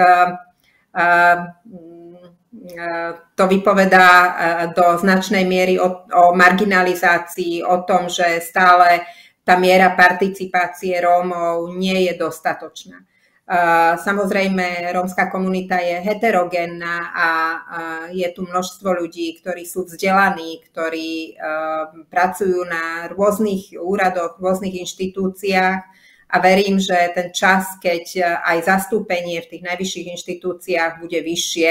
to 3.35 3.43
vypovedá 3.47 4.11
do 4.71 4.95
značnej 4.99 5.43
miery 5.43 5.75
o, 5.79 6.07
o 6.07 6.31
marginalizácii, 6.31 7.63
o 7.63 7.83
tom, 7.83 8.07
že 8.07 8.39
stále 8.39 9.03
tá 9.43 9.59
miera 9.59 9.93
participácie 9.93 10.95
Rómov 11.03 11.75
nie 11.75 12.07
je 12.07 12.13
dostatočná. 12.15 13.03
Samozrejme, 14.01 14.89
rómska 14.89 15.29
komunita 15.29 15.77
je 15.77 16.01
heterogénna 16.01 17.13
a 17.13 17.27
je 18.09 18.25
tu 18.33 18.41
množstvo 18.41 18.89
ľudí, 18.89 19.37
ktorí 19.37 19.69
sú 19.69 19.85
vzdelaní, 19.85 20.65
ktorí 20.65 21.37
pracujú 22.09 22.65
na 22.65 23.05
rôznych 23.13 23.77
úradoch, 23.77 24.41
rôznych 24.41 24.81
inštitúciách. 24.81 25.79
A 26.25 26.35
verím, 26.41 26.81
že 26.81 26.97
ten 27.13 27.29
čas, 27.29 27.77
keď 27.77 28.41
aj 28.41 28.65
zastúpenie 28.65 29.45
v 29.45 29.49
tých 29.53 29.61
najvyšších 29.61 30.07
inštitúciách 30.17 31.05
bude 31.05 31.21
vyššie, 31.21 31.69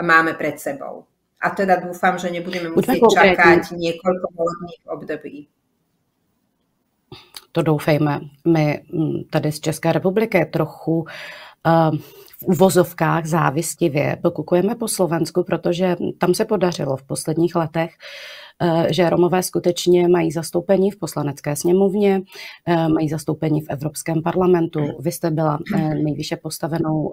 máme 0.00 0.40
pred 0.40 0.56
sebou. 0.56 1.04
A 1.36 1.52
teda 1.52 1.76
dúfam, 1.84 2.16
že 2.16 2.32
nebudeme 2.32 2.72
musieť 2.72 2.96
čakať 2.96 3.76
niekoľko 3.76 4.26
volebných 4.32 4.82
období 4.88 5.52
to 7.52 7.62
doufejme. 7.62 8.20
My 8.48 8.82
mm, 8.92 9.24
tady 9.30 9.52
z 9.52 9.60
České 9.60 9.92
republiky 9.92 10.46
trochu 10.52 10.98
uh, 11.00 11.96
v 12.38 12.42
uvozovkách 12.42 13.26
závistivě 13.26 14.16
pokukujeme 14.22 14.74
po 14.74 14.88
Slovensku, 14.88 15.44
protože 15.44 15.96
tam 16.18 16.34
se 16.34 16.44
podařilo 16.44 16.96
v 16.96 17.02
posledních 17.02 17.56
letech 17.56 17.90
Eh, 17.90 18.49
že 18.88 19.10
Romové 19.10 19.42
skutečně 19.42 20.08
mají 20.08 20.30
zastoupení 20.30 20.90
v 20.90 20.96
poslanecké 20.96 21.56
sněmovně, 21.56 22.22
eh, 22.66 22.88
mají 22.88 23.08
zastoupení 23.08 23.60
v 23.60 23.70
Evropském 23.70 24.22
parlamentu. 24.22 24.80
Vy 24.98 25.12
jste 25.12 25.30
byla 25.30 25.58
eh, 25.74 25.94
nejvýše 25.94 26.36
postavenou 26.36 27.12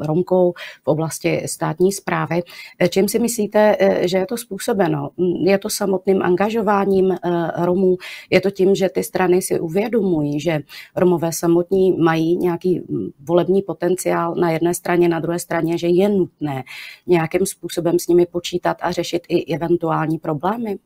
Romkou 0.00 0.52
v 0.84 0.86
oblasti 0.86 1.42
státní 1.46 1.92
zprávy. 1.92 2.42
Čím 2.88 3.08
si 3.08 3.18
myslíte, 3.18 3.76
že 4.00 4.18
je 4.18 4.26
to 4.26 4.36
způsobeno? 4.36 5.10
Je 5.44 5.58
to 5.58 5.70
samotným 5.70 6.22
angažováním 6.22 7.16
Romů? 7.56 7.96
Je 8.30 8.40
to 8.40 8.50
tím, 8.50 8.74
že 8.74 8.88
ty 8.88 9.02
strany 9.02 9.42
si 9.42 9.60
uvědomují, 9.60 10.40
že 10.40 10.60
Romové 10.96 11.32
samotní 11.32 11.92
mají 11.92 12.36
nějaký 12.36 12.78
hm, 12.78 13.10
volební 13.20 13.62
potenciál 13.62 14.34
na 14.34 14.50
jedné 14.50 14.74
straně, 14.74 15.08
na 15.08 15.20
druhé 15.20 15.38
straně, 15.38 15.78
že 15.78 15.86
je 15.88 16.08
nutné 16.08 16.64
nějakým 17.06 17.46
způsobem 17.46 17.98
s 17.98 18.08
nimi 18.08 18.26
počítat 18.26 18.76
a 18.80 18.92
řešit 18.92 19.22
i 19.28 19.54
eventuální 19.54 20.18
problémy? 20.18 20.77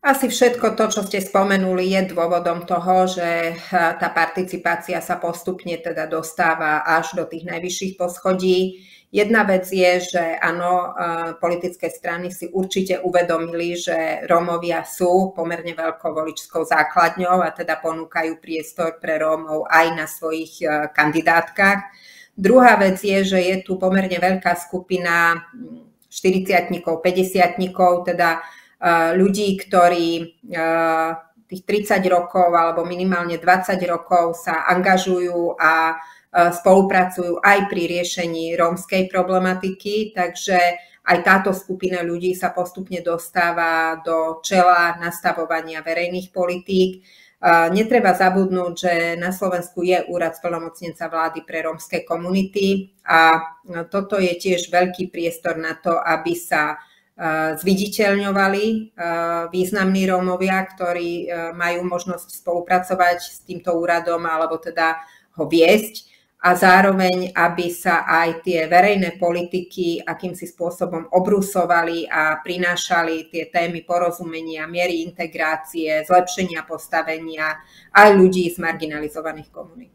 Asi 0.00 0.32
všetko 0.32 0.80
to, 0.80 0.88
čo 0.88 1.04
ste 1.04 1.20
spomenuli, 1.20 1.92
je 1.92 2.16
dôvodom 2.16 2.64
toho, 2.64 3.04
že 3.04 3.52
eh, 3.52 3.56
tá 4.00 4.08
participácia 4.08 4.96
sa 5.04 5.20
postupne 5.20 5.76
teda 5.76 6.08
dostáva 6.08 6.80
až 6.88 7.20
do 7.20 7.28
tých 7.28 7.44
najvyšších 7.44 8.00
poschodí. 8.00 8.80
Jedna 9.12 9.44
vec 9.44 9.68
je, 9.68 10.00
že 10.00 10.24
áno, 10.40 10.96
eh, 10.96 11.36
politické 11.36 11.92
strany 11.92 12.32
si 12.32 12.48
určite 12.48 12.96
uvedomili, 13.04 13.76
že 13.76 14.24
Rómovia 14.24 14.88
sú 14.88 15.36
pomerne 15.36 15.76
veľkou 15.76 16.16
voličskou 16.16 16.64
základňou 16.64 17.44
a 17.44 17.52
teda 17.52 17.76
ponúkajú 17.84 18.40
priestor 18.40 18.96
pre 19.04 19.20
Rómov 19.20 19.68
aj 19.68 19.86
na 20.00 20.08
svojich 20.08 20.64
eh, 20.64 20.88
kandidátkach. 20.96 21.92
Druhá 22.32 22.80
vec 22.80 23.04
je, 23.04 23.20
že 23.20 23.36
je 23.36 23.56
tu 23.60 23.76
pomerne 23.76 24.16
veľká 24.16 24.56
skupina 24.64 25.44
40 26.08 26.72
hm, 26.72 26.88
50 26.88 27.68
teda 28.08 28.40
ľudí, 29.14 29.60
ktorí 29.60 30.40
tých 31.50 31.62
30 31.66 32.00
rokov 32.08 32.48
alebo 32.54 32.86
minimálne 32.88 33.36
20 33.36 33.76
rokov 33.84 34.40
sa 34.40 34.64
angažujú 34.70 35.60
a 35.60 36.00
spolupracujú 36.30 37.42
aj 37.42 37.66
pri 37.66 37.82
riešení 37.90 38.54
rómskej 38.54 39.10
problematiky, 39.10 40.14
takže 40.14 40.58
aj 41.00 41.18
táto 41.26 41.50
skupina 41.50 42.06
ľudí 42.06 42.38
sa 42.38 42.54
postupne 42.54 43.02
dostáva 43.02 43.98
do 43.98 44.38
čela 44.46 44.94
nastavovania 45.02 45.82
verejných 45.82 46.30
politík. 46.30 47.02
Netreba 47.72 48.12
zabudnúť, 48.14 48.72
že 48.76 48.94
na 49.16 49.32
Slovensku 49.32 49.80
je 49.80 50.06
úrad 50.12 50.36
splnomocnenca 50.36 51.08
vlády 51.08 51.40
pre 51.42 51.64
rómske 51.66 52.04
komunity 52.04 52.94
a 53.02 53.42
toto 53.88 54.20
je 54.20 54.36
tiež 54.36 54.68
veľký 54.70 55.08
priestor 55.08 55.56
na 55.56 55.72
to, 55.72 55.96
aby 55.98 56.36
sa 56.36 56.78
zviditeľňovali 57.60 58.96
významní 59.52 60.02
Rómovia, 60.08 60.64
ktorí 60.64 61.28
majú 61.52 61.84
možnosť 61.84 62.40
spolupracovať 62.40 63.18
s 63.20 63.44
týmto 63.44 63.76
úradom 63.76 64.24
alebo 64.24 64.56
teda 64.56 64.96
ho 65.36 65.44
viesť 65.44 66.08
a 66.40 66.56
zároveň, 66.56 67.36
aby 67.36 67.68
sa 67.68 68.08
aj 68.08 68.40
tie 68.40 68.64
verejné 68.64 69.20
politiky 69.20 70.00
akýmsi 70.00 70.48
spôsobom 70.48 71.12
obrusovali 71.12 72.08
a 72.08 72.40
prinášali 72.40 73.28
tie 73.28 73.52
témy 73.52 73.84
porozumenia, 73.84 74.64
miery 74.64 75.04
integrácie, 75.04 76.00
zlepšenia 76.08 76.64
postavenia 76.64 77.60
aj 77.92 78.16
ľudí 78.16 78.48
z 78.48 78.56
marginalizovaných 78.56 79.52
komunít. 79.52 79.92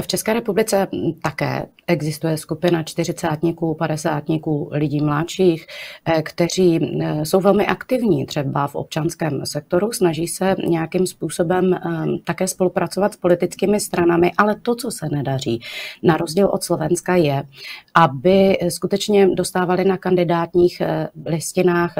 V 0.00 0.06
České 0.06 0.32
republice 0.32 0.88
také 1.22 1.66
existuje 1.86 2.38
skupina 2.38 2.82
čtyřicátníků, 2.82 3.74
padesátníků, 3.74 4.68
lidí 4.72 5.00
mladších, 5.00 5.66
eh, 6.04 6.22
kteří 6.22 6.80
eh, 7.02 7.24
jsou 7.24 7.40
velmi 7.40 7.66
aktivní 7.66 8.26
třeba 8.26 8.66
v 8.66 8.74
občanském 8.74 9.46
sektoru, 9.46 9.92
snaží 9.92 10.28
se 10.28 10.56
nějakým 10.66 11.06
způsobem 11.06 11.74
eh, 11.74 11.80
také 12.24 12.48
spolupracovat 12.48 13.12
s 13.12 13.16
politickými 13.16 13.80
stranami, 13.80 14.32
ale 14.38 14.56
to, 14.62 14.74
co 14.74 14.90
se 14.90 15.08
nedaří, 15.08 15.60
na 16.02 16.16
rozdíl 16.16 16.46
od 16.46 16.64
Slovenska 16.64 17.16
je, 17.16 17.42
aby 17.94 18.58
skutečně 18.68 19.28
dostávali 19.28 19.84
na 19.84 19.96
kandidátních 19.96 20.82
listinách 21.26 21.94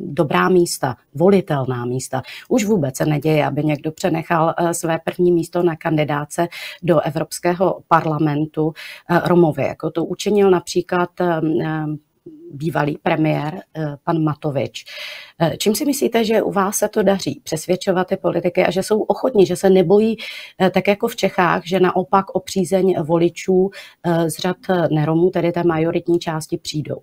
dobrá 0.00 0.48
místa, 0.48 0.96
volitelná 1.14 1.84
místa. 1.84 2.22
Už 2.48 2.64
vůbec 2.64 2.96
se 2.96 3.06
neděje, 3.06 3.46
aby 3.46 3.64
někdo 3.64 3.92
přenechal 3.92 4.54
své 4.72 4.98
první 5.04 5.32
místo 5.32 5.62
na 5.62 5.76
kandidáce 5.76 6.48
do 6.82 7.00
Evropského 7.40 7.80
parlamentu 7.88 8.72
eh, 9.10 9.20
Romovi, 9.24 9.62
jako 9.62 9.90
to 9.90 10.04
učinil 10.04 10.50
například 10.50 11.20
eh, 11.20 11.40
bývalý 12.52 12.98
premiér 13.02 13.54
eh, 13.54 13.96
pan 14.04 14.22
Matovič. 14.22 14.84
Čím 15.58 15.74
si 15.74 15.84
myslíte, 15.84 16.24
že 16.24 16.42
u 16.42 16.52
vás 16.52 16.76
se 16.76 16.88
to 16.88 17.02
daří 17.02 17.40
přesvědčovat 17.44 18.06
ty 18.06 18.16
politiky 18.16 18.64
a 18.64 18.70
že 18.70 18.82
jsou 18.82 19.02
ochotní, 19.02 19.46
že 19.46 19.56
se 19.56 19.70
nebojí, 19.70 20.16
tak 20.74 20.88
jako 20.88 21.08
v 21.08 21.16
Čechách, 21.16 21.62
že 21.64 21.80
naopak 21.80 22.34
o 22.34 22.40
přízeň 22.40 22.94
voličů 23.02 23.70
z 24.26 24.38
řad 24.38 24.56
neromů, 24.90 25.30
tedy 25.30 25.52
té 25.52 25.64
majoritní 25.64 26.18
části, 26.18 26.58
přijdou? 26.58 27.00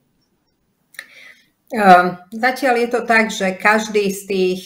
Zatiaľ 2.32 2.76
je 2.78 2.88
to 2.88 3.02
tak, 3.04 3.32
že 3.32 3.52
každý 3.52 4.12
z 4.12 4.22
tých 4.28 4.64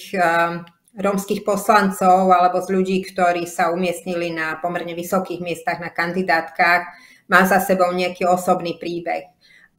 rómskych 0.98 1.48
poslancov 1.48 2.28
alebo 2.32 2.60
z 2.60 2.68
ľudí, 2.72 2.98
ktorí 3.08 3.48
sa 3.48 3.72
umiestnili 3.72 4.36
na 4.36 4.60
pomerne 4.60 4.92
vysokých 4.92 5.40
miestach 5.40 5.80
na 5.80 5.88
kandidátkach, 5.88 6.84
má 7.32 7.48
za 7.48 7.64
sebou 7.64 7.88
nejaký 7.96 8.28
osobný 8.28 8.76
príbeh. 8.76 9.32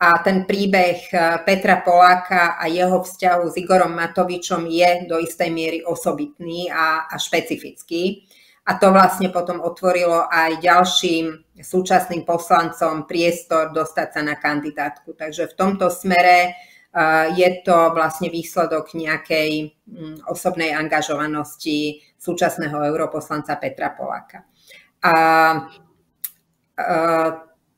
A 0.03 0.19
ten 0.25 0.49
príbeh 0.49 0.99
eh, 1.13 1.39
Petra 1.47 1.79
Poláka 1.85 2.59
a 2.59 2.67
jeho 2.67 3.05
vzťahu 3.05 3.45
s 3.47 3.55
Igorom 3.55 3.95
Matovičom 3.95 4.67
je 4.67 5.07
do 5.07 5.21
istej 5.21 5.51
miery 5.53 5.79
osobitný 5.85 6.73
a, 6.73 7.07
a 7.07 7.15
špecifický. 7.21 8.27
A 8.63 8.79
to 8.79 8.95
vlastne 8.95 9.31
potom 9.35 9.59
otvorilo 9.59 10.27
aj 10.31 10.63
ďalším 10.63 11.59
súčasným 11.59 12.23
poslancom 12.23 13.11
priestor 13.11 13.75
dostať 13.75 14.09
sa 14.15 14.21
na 14.23 14.39
kandidátku. 14.39 15.19
Takže 15.19 15.51
v 15.51 15.59
tomto 15.59 15.91
smere 15.91 16.55
je 17.33 17.49
to 17.65 17.97
vlastne 17.97 18.29
výsledok 18.29 18.93
nejakej 18.93 19.73
mm, 19.89 20.29
osobnej 20.29 20.77
angažovanosti 20.77 22.05
súčasného 22.21 22.77
europoslanca 22.85 23.57
Petra 23.57 23.97
Poláka. 23.97 24.45
A 25.01 25.15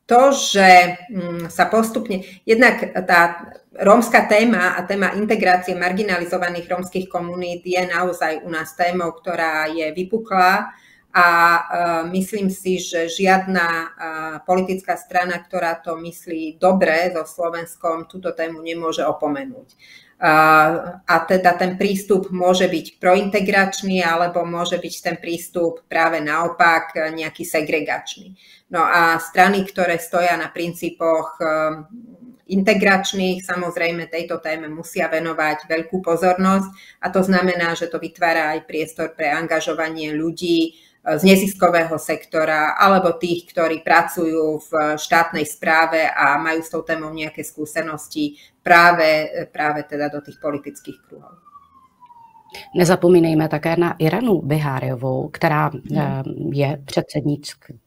to, 0.05 0.21
že 0.35 0.99
mm, 1.09 1.47
sa 1.49 1.65
postupne, 1.71 2.21
jednak 2.45 2.93
tá 3.07 3.49
rómska 3.73 4.27
téma 4.27 4.77
a 4.77 4.83
téma 4.83 5.15
integrácie 5.17 5.73
marginalizovaných 5.73 6.69
rómskych 6.69 7.07
komunít 7.09 7.65
je 7.65 7.81
naozaj 7.87 8.43
u 8.43 8.49
nás 8.51 8.75
témou, 8.75 9.15
ktorá 9.15 9.65
je 9.71 9.89
vypuklá 9.95 10.75
a 11.15 11.27
e, 11.31 11.61
myslím 12.11 12.51
si, 12.51 12.75
že 12.75 13.07
žiadna 13.07 13.67
e, 13.71 13.87
politická 14.43 14.99
strana, 14.99 15.39
ktorá 15.39 15.79
to 15.79 15.95
myslí 15.95 16.59
dobre 16.59 17.07
so 17.15 17.23
Slovenskom, 17.23 18.11
túto 18.11 18.35
tému 18.35 18.59
nemôže 18.59 18.99
opomenúť. 18.99 19.67
E, 19.71 19.75
a 20.99 21.15
teda 21.23 21.55
ten 21.55 21.79
prístup 21.79 22.35
môže 22.35 22.67
byť 22.67 22.99
prointegračný, 22.99 24.03
alebo 24.03 24.43
môže 24.43 24.75
byť 24.75 24.95
ten 24.99 25.15
prístup 25.15 25.87
práve 25.87 26.19
naopak 26.19 27.15
nejaký 27.15 27.47
segregačný. 27.47 28.35
No 28.67 28.83
a 28.83 29.15
strany, 29.23 29.63
ktoré 29.63 29.95
stoja 30.03 30.35
na 30.35 30.51
princípoch 30.51 31.39
integračných, 32.45 33.41
samozrejme 33.41 34.05
tejto 34.05 34.37
téme 34.37 34.69
musia 34.69 35.09
venovať 35.09 35.65
veľkú 35.65 35.97
pozornosť 36.01 36.99
a 37.01 37.09
to 37.09 37.25
znamená, 37.25 37.73
že 37.73 37.89
to 37.89 37.97
vytvára 37.97 38.53
aj 38.57 38.69
priestor 38.69 39.17
pre 39.17 39.33
angažovanie 39.33 40.13
ľudí, 40.13 40.84
z 41.05 41.21
neziskového 41.21 42.01
sektora 42.01 42.73
alebo 42.73 43.13
tých, 43.13 43.45
ktorí 43.53 43.85
pracujú 43.85 44.57
v 44.57 44.71
štátnej 44.97 45.45
správe 45.45 46.09
a 46.09 46.41
majú 46.41 46.65
s 46.65 46.73
tou 46.73 46.81
témou 46.81 47.13
nejaké 47.13 47.45
skúsenosti 47.45 48.41
práve, 48.65 49.29
práve 49.53 49.85
teda 49.85 50.09
do 50.09 50.25
tých 50.25 50.41
politických 50.41 50.97
kruhov. 51.05 51.37
Nezapomínejme 52.75 53.47
také 53.47 53.75
na 53.77 53.95
Iranu 53.99 54.41
Biháriovou, 54.41 55.29
která 55.33 55.67
hmm. 55.67 56.53
je 56.53 56.79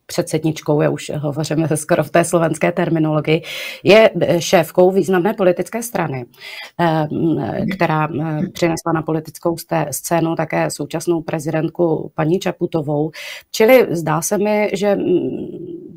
předsedničkou, 0.06 0.80
já 0.80 0.90
už 0.90 1.10
hovoříme 1.16 1.68
skoro 1.76 2.04
v 2.04 2.10
té 2.10 2.24
slovenské 2.24 2.72
terminologii, 2.72 3.42
je 3.84 4.10
šéfkou 4.38 4.90
významné 4.90 5.34
politické 5.34 5.82
strany, 5.82 6.24
hmm. 6.78 7.66
která 7.74 8.08
přinesla 8.52 8.92
na 8.94 9.02
politickou 9.02 9.56
scénu 9.90 10.34
také 10.34 10.70
současnou 10.70 11.22
prezidentku 11.22 12.12
paní 12.14 12.38
Čaputovou. 12.38 13.10
Čili 13.50 13.86
zdá 13.90 14.22
se 14.22 14.38
mi, 14.38 14.70
že 14.72 14.98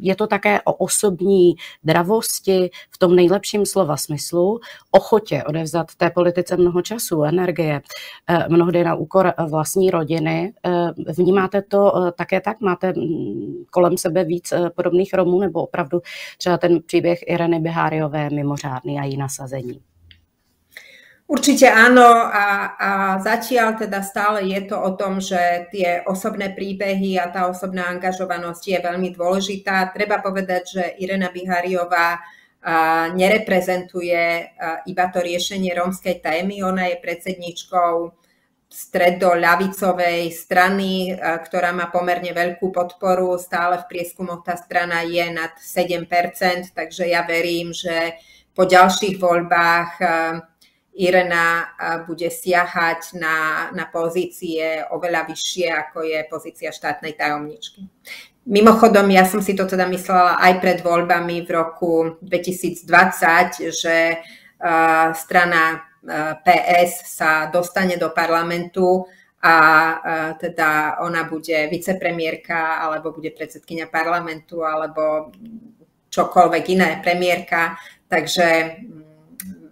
je 0.02 0.16
to 0.16 0.28
také 0.28 0.62
o 0.62 0.74
osobní 0.74 1.56
dravosti 1.84 2.70
v 2.92 2.98
tom 2.98 3.16
nejlepším 3.16 3.66
slova 3.66 3.98
smyslu, 3.98 4.60
ochotě 4.92 5.44
odevzat 5.44 5.96
té 5.96 6.10
politice 6.10 6.58
mnoho 6.58 6.82
času, 6.82 7.24
energie, 7.24 7.82
eh, 8.28 8.46
mnohdy 8.50 8.84
na 8.84 8.96
úkor 8.96 9.34
vlastní 9.50 9.92
rodiny. 9.92 10.54
Eh, 10.66 11.14
vnímáte 11.18 11.62
to 11.62 12.08
eh, 12.08 12.12
také 12.12 12.42
tak? 12.42 12.62
Máte 12.62 12.94
mm, 12.94 13.64
kolem 13.72 13.98
sebe 13.98 14.24
víc 14.24 14.54
podobných 14.76 15.14
Romů 15.14 15.40
nebo 15.40 15.64
opravdu 15.64 16.02
třeba 16.38 16.58
ten 16.58 16.82
příběh 16.86 17.20
Ireny 17.28 17.60
Biháriové 17.60 18.30
mimořádný 18.30 19.00
a 19.00 19.04
její 19.04 19.18
nasazení? 19.18 19.91
Určite 21.32 21.72
áno 21.72 22.28
a, 22.28 22.76
a 22.76 22.90
zatiaľ 23.24 23.80
teda 23.80 24.04
stále 24.04 24.52
je 24.52 24.68
to 24.68 24.76
o 24.76 24.92
tom, 25.00 25.24
že 25.24 25.72
tie 25.72 26.04
osobné 26.04 26.52
príbehy 26.52 27.16
a 27.16 27.32
tá 27.32 27.48
osobná 27.48 27.88
angažovanosť 27.88 28.64
je 28.68 28.80
veľmi 28.84 29.16
dôležitá. 29.16 29.96
Treba 29.96 30.20
povedať, 30.20 30.64
že 30.68 30.84
Irena 31.00 31.32
Bihariová 31.32 32.20
nereprezentuje 33.16 34.54
iba 34.92 35.06
to 35.08 35.24
riešenie 35.24 35.72
rómskej 35.72 36.20
témy, 36.20 36.68
ona 36.68 36.92
je 36.92 37.00
predsedničkou 37.00 38.12
stredo-ľavicovej 38.68 40.36
strany, 40.36 41.16
ktorá 41.16 41.72
má 41.72 41.88
pomerne 41.88 42.36
veľkú 42.36 42.76
podporu. 42.76 43.40
Stále 43.40 43.80
v 43.80 43.88
prieskumoch 43.88 44.44
tá 44.44 44.60
strana 44.60 45.08
je 45.08 45.32
nad 45.32 45.56
7%, 45.56 46.76
takže 46.76 47.08
ja 47.08 47.24
verím, 47.24 47.72
že 47.72 48.20
po 48.52 48.68
ďalších 48.68 49.16
voľbách 49.16 49.92
Irena 50.92 51.72
bude 52.04 52.28
siahať 52.28 53.16
na, 53.16 53.70
na 53.72 53.88
pozície 53.88 54.84
oveľa 54.92 55.24
vyššie, 55.32 55.68
ako 55.72 56.04
je 56.04 56.20
pozícia 56.28 56.70
štátnej 56.76 57.16
tajomničky. 57.16 57.88
Mimochodom, 58.42 59.08
ja 59.14 59.24
som 59.24 59.40
si 59.40 59.56
to 59.56 59.64
teda 59.70 59.88
myslela 59.88 60.42
aj 60.42 60.54
pred 60.60 60.80
voľbami 60.84 61.46
v 61.46 61.50
roku 61.54 62.20
2020, 62.26 63.72
že 63.72 64.20
strana 65.16 65.64
PS 66.42 67.06
sa 67.06 67.48
dostane 67.54 67.96
do 68.02 68.10
parlamentu 68.10 69.06
a 69.42 69.56
teda 70.38 71.02
ona 71.02 71.26
bude 71.26 71.70
vicepremiérka 71.70 72.82
alebo 72.82 73.14
bude 73.14 73.30
predsedkynia 73.34 73.90
parlamentu 73.90 74.66
alebo 74.66 75.34
čokoľvek 76.10 76.64
iné 76.74 77.00
premiérka. 77.02 77.78
Takže 78.10 78.48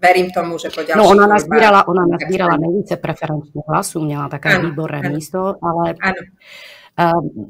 verím 0.01 0.31
tomu, 0.31 0.57
že 0.57 0.69
po 0.69 0.81
ďalších 0.81 0.97
No 0.97 1.09
ona 1.09 1.27
nazbírala, 1.27 1.88
ona 1.88 2.05
nazbírala 2.05 2.57
nejvíce 2.57 2.97
preferenčních 2.97 3.65
hlasů, 3.67 4.05
měla 4.05 4.29
také 4.29 4.55
ano, 4.55 4.69
výborné 4.69 4.99
ano, 4.99 5.09
místo, 5.09 5.55
ale 5.63 5.93
ano. 6.01 6.21
Uh, 6.99 7.45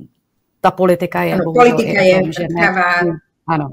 ta 0.62 0.72
politika 0.72 1.24
je 1.24 1.34
ano, 1.34 1.54
politika 1.54 2.02
je 2.02 2.20
tom, 2.22 2.32
že 2.32 2.46
ne, 2.52 2.76
ano. 3.48 3.70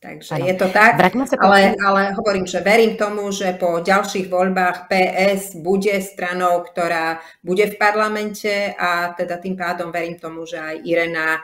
Takže 0.00 0.34
ano. 0.34 0.46
je 0.46 0.54
to 0.54 0.68
tak, 0.68 0.96
ale, 1.40 1.74
ale 1.86 2.12
hovorím, 2.12 2.46
že 2.46 2.60
verím 2.60 2.96
tomu, 2.96 3.32
že 3.32 3.52
po 3.60 3.84
ďalších 3.84 4.32
voľbách 4.32 4.88
PS 4.88 5.60
bude 5.60 6.00
stranou, 6.00 6.64
ktorá 6.64 7.20
bude 7.44 7.68
v 7.68 7.76
parlamente 7.76 8.72
a 8.80 9.12
teda 9.12 9.36
tým 9.36 9.60
pádom 9.60 9.92
verím 9.92 10.16
tomu, 10.16 10.48
že 10.48 10.56
aj 10.56 10.76
Irena 10.88 11.36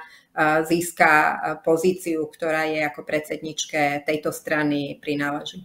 získa 0.65 1.13
pozíciu, 1.65 2.29
ktorá 2.29 2.69
je 2.69 2.85
ako 2.85 3.09
predsedničke 3.09 4.05
tejto 4.05 4.33
strany 4.33 5.01
prináleží. 5.01 5.65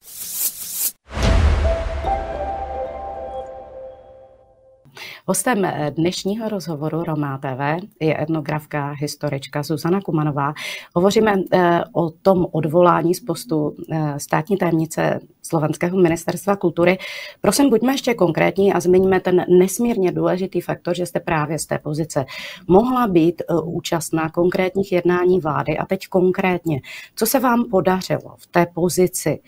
Hostem 5.27 5.65
eh, 5.65 5.91
dnešního 5.95 6.49
rozhovoru 6.49 7.03
Roma 7.03 7.37
TV 7.37 7.87
je 7.99 8.21
etnografka, 8.21 8.91
historička 8.91 9.63
Zuzana 9.63 10.01
Kumanová. 10.01 10.53
Hovoříme 10.95 11.33
eh, 11.53 11.81
o 11.93 12.09
tom 12.09 12.47
odvolání 12.51 13.15
z 13.15 13.19
postu 13.19 13.75
eh, 13.91 14.19
státní 14.19 14.57
tajemnice 14.57 15.19
Slovenského 15.41 15.97
ministerstva 15.97 16.55
kultury. 16.55 16.97
Prosím, 17.41 17.69
buďme 17.69 17.93
ještě 17.93 18.13
konkrétní 18.13 18.73
a 18.73 18.79
zmiňme 18.79 19.19
ten 19.19 19.45
nesmírně 19.49 20.11
důležitý 20.11 20.61
faktor, 20.61 20.95
že 20.95 21.05
jste 21.05 21.19
právě 21.19 21.59
z 21.59 21.65
té 21.65 21.79
pozice 21.79 22.25
mohla 22.67 23.07
být 23.07 23.41
účastná 23.63 24.29
konkrétních 24.29 24.91
jednání 24.91 25.39
vlády. 25.39 25.77
A 25.77 25.85
teď 25.85 26.07
konkrétně, 26.07 26.81
co 27.15 27.25
se 27.25 27.39
vám 27.39 27.65
podařilo 27.71 28.35
v 28.37 28.47
té 28.47 28.65
pozici 28.73 29.39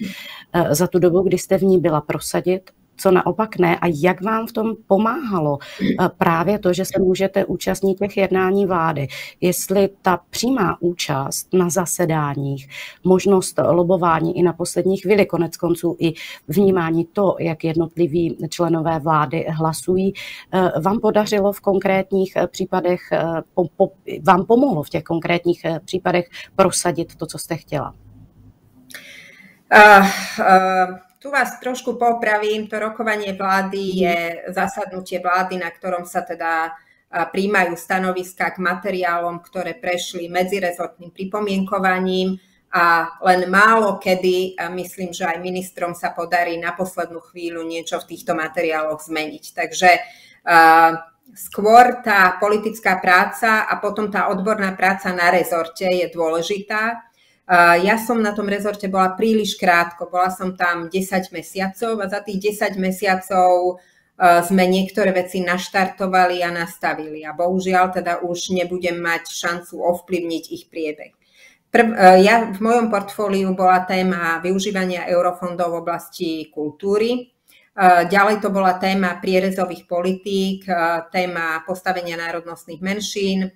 za 0.71 0.87
tu 0.87 0.99
dobu, 0.99 1.21
kdy 1.21 1.37
jste 1.37 1.57
v 1.57 1.63
ní 1.63 1.77
byla 1.77 2.01
prosadit 2.01 2.71
co 2.97 3.11
naopak 3.11 3.57
ne 3.57 3.77
a 3.79 3.87
jak 3.87 4.21
vám 4.21 4.47
v 4.47 4.51
tom 4.51 4.73
pomáhalo 4.87 5.57
eh, 5.81 6.09
právě 6.17 6.59
to, 6.59 6.73
že 6.73 6.85
se 6.85 6.99
můžete 6.99 7.45
účastnit 7.45 7.97
těch 7.99 8.17
jednání 8.17 8.65
vlády. 8.65 9.07
Jestli 9.41 9.89
ta 10.01 10.19
přímá 10.29 10.77
účast 10.81 11.53
na 11.53 11.69
zasedáních, 11.69 12.69
možnost 13.03 13.59
lobování 13.69 14.37
i 14.37 14.43
na 14.43 14.53
poslední 14.53 14.97
chvíli, 14.97 15.25
konec 15.25 15.57
konců 15.57 15.95
i 15.99 16.13
vnímání 16.47 17.05
to, 17.05 17.35
jak 17.39 17.63
jednotliví 17.63 18.37
členové 18.49 18.99
vlády 18.99 19.45
hlasují, 19.49 20.13
eh, 20.53 20.79
vám 20.79 20.99
podařilo 20.99 21.53
v 21.53 21.61
konkrétních 21.61 22.33
eh, 22.35 22.47
případech, 22.47 23.01
vám 24.23 24.45
pomohlo 24.45 24.83
v 24.83 24.89
těch 24.89 25.03
konkrétních 25.03 25.65
případech 25.85 26.29
prosadit 26.55 27.15
to, 27.15 27.25
co 27.25 27.37
jste 27.37 27.55
chtěla? 27.55 27.93
Uh, 29.73 30.07
uh 30.39 31.12
tu 31.23 31.31
vás 31.31 31.55
trošku 31.63 31.95
popravím, 31.95 32.67
to 32.67 32.75
rokovanie 32.83 33.31
vlády 33.31 33.79
mhm. 33.79 33.95
je 33.95 34.17
zasadnutie 34.51 35.23
vlády, 35.23 35.55
na 35.55 35.71
ktorom 35.71 36.03
sa 36.03 36.19
teda 36.27 36.75
príjmajú 37.13 37.77
stanoviska 37.77 38.51
k 38.51 38.59
materiálom, 38.59 39.39
ktoré 39.39 39.77
prešli 39.77 40.27
medzirezortným 40.27 41.13
pripomienkovaním 41.13 42.41
a 42.73 43.05
len 43.21 43.45
málo 43.53 44.01
kedy, 44.01 44.57
myslím, 44.73 45.13
že 45.13 45.29
aj 45.29 45.37
ministrom 45.37 45.93
sa 45.93 46.09
podarí 46.09 46.57
na 46.57 46.73
poslednú 46.73 47.21
chvíľu 47.21 47.61
niečo 47.61 48.01
v 48.01 48.17
týchto 48.17 48.33
materiáloch 48.33 49.05
zmeniť. 49.05 49.45
Takže 49.53 49.89
skôr 51.37 52.01
tá 52.01 52.33
politická 52.41 52.97
práca 52.97 53.69
a 53.69 53.77
potom 53.77 54.09
tá 54.09 54.33
odborná 54.33 54.73
práca 54.73 55.13
na 55.13 55.29
rezorte 55.29 55.85
je 55.85 56.09
dôležitá 56.09 57.12
ja 57.83 57.95
som 57.99 58.23
na 58.23 58.31
tom 58.31 58.47
rezorte 58.47 58.87
bola 58.87 59.19
príliš 59.19 59.59
krátko, 59.59 60.07
bola 60.07 60.31
som 60.31 60.55
tam 60.55 60.87
10 60.87 61.33
mesiacov 61.35 61.99
a 61.99 62.07
za 62.07 62.23
tých 62.23 62.55
10 62.55 62.79
mesiacov 62.79 63.83
sme 64.47 64.63
niektoré 64.69 65.11
veci 65.11 65.43
naštartovali 65.43 66.39
a 66.45 66.53
nastavili 66.53 67.25
a 67.27 67.35
bohužiaľ 67.35 67.85
teda 67.91 68.13
už 68.23 68.55
nebudem 68.55 69.01
mať 69.01 69.27
šancu 69.27 69.81
ovplyvniť 69.81 70.43
ich 70.53 70.69
priebeh. 70.71 71.11
Prv, 71.73 71.87
ja 72.21 72.53
v 72.53 72.59
mojom 72.61 72.93
portfóliu 72.93 73.57
bola 73.57 73.81
téma 73.89 74.37
využívania 74.39 75.09
eurofondov 75.09 75.73
v 75.73 75.79
oblasti 75.81 76.31
kultúry. 76.53 77.33
Ďalej 78.05 78.45
to 78.45 78.53
bola 78.53 78.77
téma 78.77 79.17
prierezových 79.17 79.89
politík, 79.89 80.69
téma 81.09 81.65
postavenia 81.65 82.13
národnostných 82.13 82.77
menšín, 82.77 83.49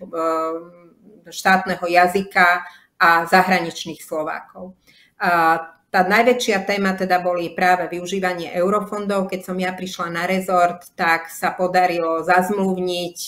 štátneho 1.29 1.85
jazyka 1.85 2.65
a 2.97 3.25
zahraničných 3.29 4.01
Slovákov. 4.01 4.73
A 5.21 5.61
tá 5.87 6.03
najväčšia 6.03 6.67
téma 6.67 6.93
teda 6.99 7.23
boli 7.23 7.55
práve 7.55 7.87
využívanie 7.87 8.51
eurofondov. 8.59 9.31
Keď 9.31 9.41
som 9.47 9.57
ja 9.57 9.71
prišla 9.71 10.11
na 10.11 10.23
rezort, 10.27 10.91
tak 10.99 11.31
sa 11.31 11.55
podarilo 11.55 12.21
zazmluvniť 12.27 13.19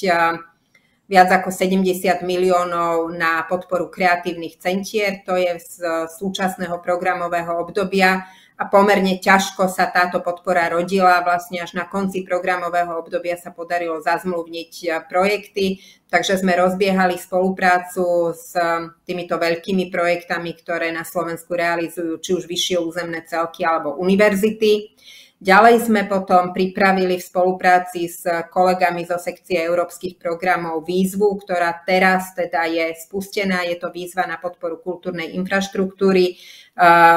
viac 1.09 1.29
ako 1.33 1.49
70 1.49 2.21
miliónov 2.21 3.09
na 3.15 3.41
podporu 3.49 3.89
kreatívnych 3.89 4.61
centier. 4.61 5.25
To 5.25 5.33
je 5.39 5.57
z 5.57 5.75
súčasného 6.19 6.77
programového 6.83 7.57
obdobia 7.57 8.29
a 8.59 8.67
pomerne 8.67 9.15
ťažko 9.23 9.71
sa 9.71 9.87
táto 9.87 10.19
podpora 10.19 10.67
rodila. 10.67 11.23
Vlastne 11.23 11.63
až 11.63 11.79
na 11.79 11.87
konci 11.87 12.27
programového 12.27 12.91
obdobia 12.99 13.39
sa 13.39 13.55
podarilo 13.55 14.03
zazmluvniť 14.03 14.71
e, 14.83 14.87
projekty, 15.07 15.79
takže 16.11 16.43
sme 16.43 16.59
rozbiehali 16.59 17.15
spoluprácu 17.15 18.35
s 18.35 18.51
e, 18.59 18.91
týmito 19.07 19.39
veľkými 19.39 19.87
projektami, 19.87 20.51
ktoré 20.59 20.91
na 20.91 21.07
Slovensku 21.07 21.55
realizujú 21.55 22.19
či 22.19 22.35
už 22.35 22.51
vyššie 22.51 22.83
územné 22.83 23.23
celky 23.23 23.63
alebo 23.63 23.95
univerzity. 23.95 24.91
Ďalej 25.39 25.87
sme 25.87 26.03
potom 26.03 26.51
pripravili 26.51 27.15
v 27.15 27.23
spolupráci 27.23 28.11
s 28.11 28.27
kolegami 28.51 29.07
zo 29.07 29.15
sekcie 29.15 29.63
európskych 29.63 30.19
programov 30.19 30.83
výzvu, 30.83 31.31
ktorá 31.39 31.79
teraz 31.87 32.35
teda 32.35 32.67
je 32.67 32.91
spustená. 32.99 33.63
Je 33.63 33.79
to 33.79 33.87
výzva 33.87 34.27
na 34.27 34.35
podporu 34.35 34.83
kultúrnej 34.83 35.31
infraštruktúry. 35.39 36.35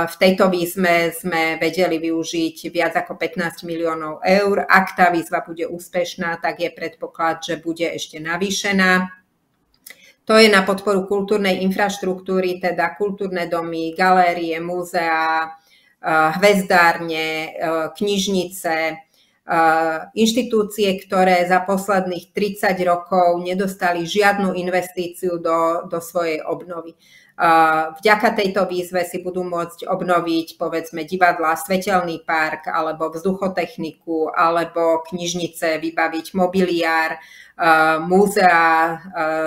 V 0.06 0.14
tejto 0.22 0.46
výzve 0.54 1.10
sme 1.18 1.58
vedeli 1.58 1.98
využiť 1.98 2.70
viac 2.70 2.94
ako 2.94 3.18
15 3.18 3.66
miliónov 3.66 4.22
eur. 4.22 4.70
Ak 4.70 4.94
tá 4.94 5.10
výzva 5.10 5.42
bude 5.42 5.66
úspešná, 5.66 6.38
tak 6.38 6.62
je 6.62 6.70
predpoklad, 6.70 7.42
že 7.42 7.58
bude 7.58 7.90
ešte 7.90 8.22
navýšená. 8.22 9.18
To 10.30 10.38
je 10.38 10.46
na 10.46 10.62
podporu 10.62 11.10
kultúrnej 11.10 11.66
infraštruktúry, 11.66 12.62
teda 12.62 12.94
kultúrne 12.94 13.50
domy, 13.50 13.90
galérie, 13.98 14.62
múzea, 14.62 15.58
hvezdárne, 16.02 17.54
knižnice, 17.94 18.98
inštitúcie, 20.14 20.98
ktoré 21.02 21.46
za 21.46 21.62
posledných 21.62 22.30
30 22.30 22.78
rokov 22.86 23.42
nedostali 23.42 24.06
žiadnu 24.06 24.54
investíciu 24.54 25.38
do, 25.42 25.86
do 25.90 25.98
svojej 25.98 26.42
obnovy. 26.46 26.94
Vďaka 27.32 28.36
tejto 28.36 28.68
výzve 28.68 29.08
si 29.08 29.24
budú 29.24 29.40
môcť 29.40 29.88
obnoviť 29.88 30.60
povedzme 30.60 31.08
divadla, 31.08 31.56
svetelný 31.56 32.28
park 32.28 32.68
alebo 32.68 33.08
vzduchotechniku 33.08 34.36
alebo 34.36 35.00
knižnice, 35.08 35.80
vybaviť 35.80 36.36
mobiliár, 36.36 37.16
múzea, 38.04 39.00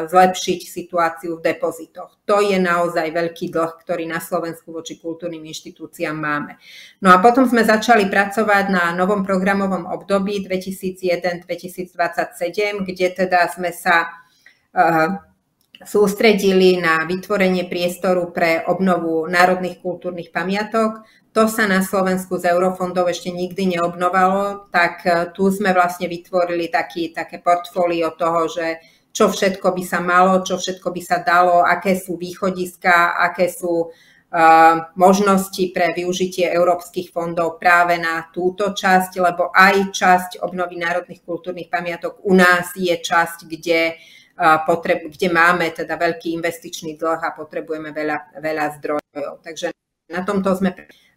zlepšiť 0.09 0.59
situáciu 0.65 1.37
v 1.37 1.45
depozitoch. 1.45 2.17
To 2.25 2.41
je 2.41 2.57
naozaj 2.57 3.13
veľký 3.13 3.53
dlh, 3.53 3.77
ktorý 3.85 4.09
na 4.09 4.17
Slovensku 4.17 4.73
voči 4.73 4.97
kultúrnym 4.97 5.45
inštitúciám 5.45 6.17
máme. 6.17 6.57
No 7.05 7.13
a 7.13 7.21
potom 7.21 7.45
sme 7.45 7.61
začali 7.61 8.09
pracovať 8.09 8.65
na 8.73 8.97
novom 8.97 9.21
programovom 9.21 9.85
období 9.85 10.41
2001-2027, 10.41 12.81
kde 12.81 13.07
teda 13.13 13.45
sme 13.53 13.69
sa 13.69 14.09
sústredili 15.85 16.81
na 16.81 17.05
vytvorenie 17.05 17.69
priestoru 17.69 18.33
pre 18.33 18.65
obnovu 18.65 19.29
národných 19.29 19.79
kultúrnych 19.79 20.33
pamiatok. 20.33 21.05
To 21.31 21.45
sa 21.51 21.69
na 21.69 21.83
Slovensku 21.85 22.39
z 22.41 22.51
eurofondov 22.51 23.11
ešte 23.11 23.29
nikdy 23.29 23.75
neobnovalo, 23.75 24.71
tak 24.71 25.03
e, 25.03 25.29
tu 25.35 25.51
sme 25.51 25.75
vlastne 25.75 26.07
vytvorili 26.07 26.71
taký, 26.71 27.11
také 27.11 27.43
portfólio 27.43 28.15
toho, 28.15 28.47
že 28.47 28.79
čo 29.15 29.31
všetko 29.31 29.71
by 29.71 29.83
sa 29.83 29.99
malo, 30.03 30.43
čo 30.43 30.59
všetko 30.59 30.91
by 30.91 31.01
sa 31.03 31.23
dalo, 31.23 31.63
aké 31.63 31.95
sú 31.95 32.19
východiska, 32.19 33.15
aké 33.15 33.47
sú 33.47 33.87
uh, 34.35 34.91
možnosti 34.99 35.71
pre 35.71 35.95
využitie 35.95 36.51
európskych 36.51 37.15
fondov 37.15 37.55
práve 37.55 37.95
na 37.95 38.27
túto 38.35 38.75
časť, 38.75 39.15
lebo 39.23 39.55
aj 39.55 39.95
časť 39.95 40.31
obnovy 40.43 40.75
národných 40.83 41.23
kultúrnych 41.23 41.71
pamiatok 41.71 42.19
u 42.27 42.35
nás 42.35 42.75
je 42.75 42.91
časť, 42.91 43.47
kde 43.47 43.95
potreb, 44.67 45.07
kde 45.07 45.31
máme 45.31 45.71
teda 45.71 45.95
veľký 45.95 46.35
investičný 46.35 46.99
dlh 46.99 47.23
a 47.23 47.31
potrebujeme 47.31 47.95
veľa, 47.95 48.39
veľa 48.43 48.65
zdrojov. 48.79 49.39
Takže 49.39 49.71
na 50.11 50.21
tomto 50.27 50.51
sme 50.59 50.75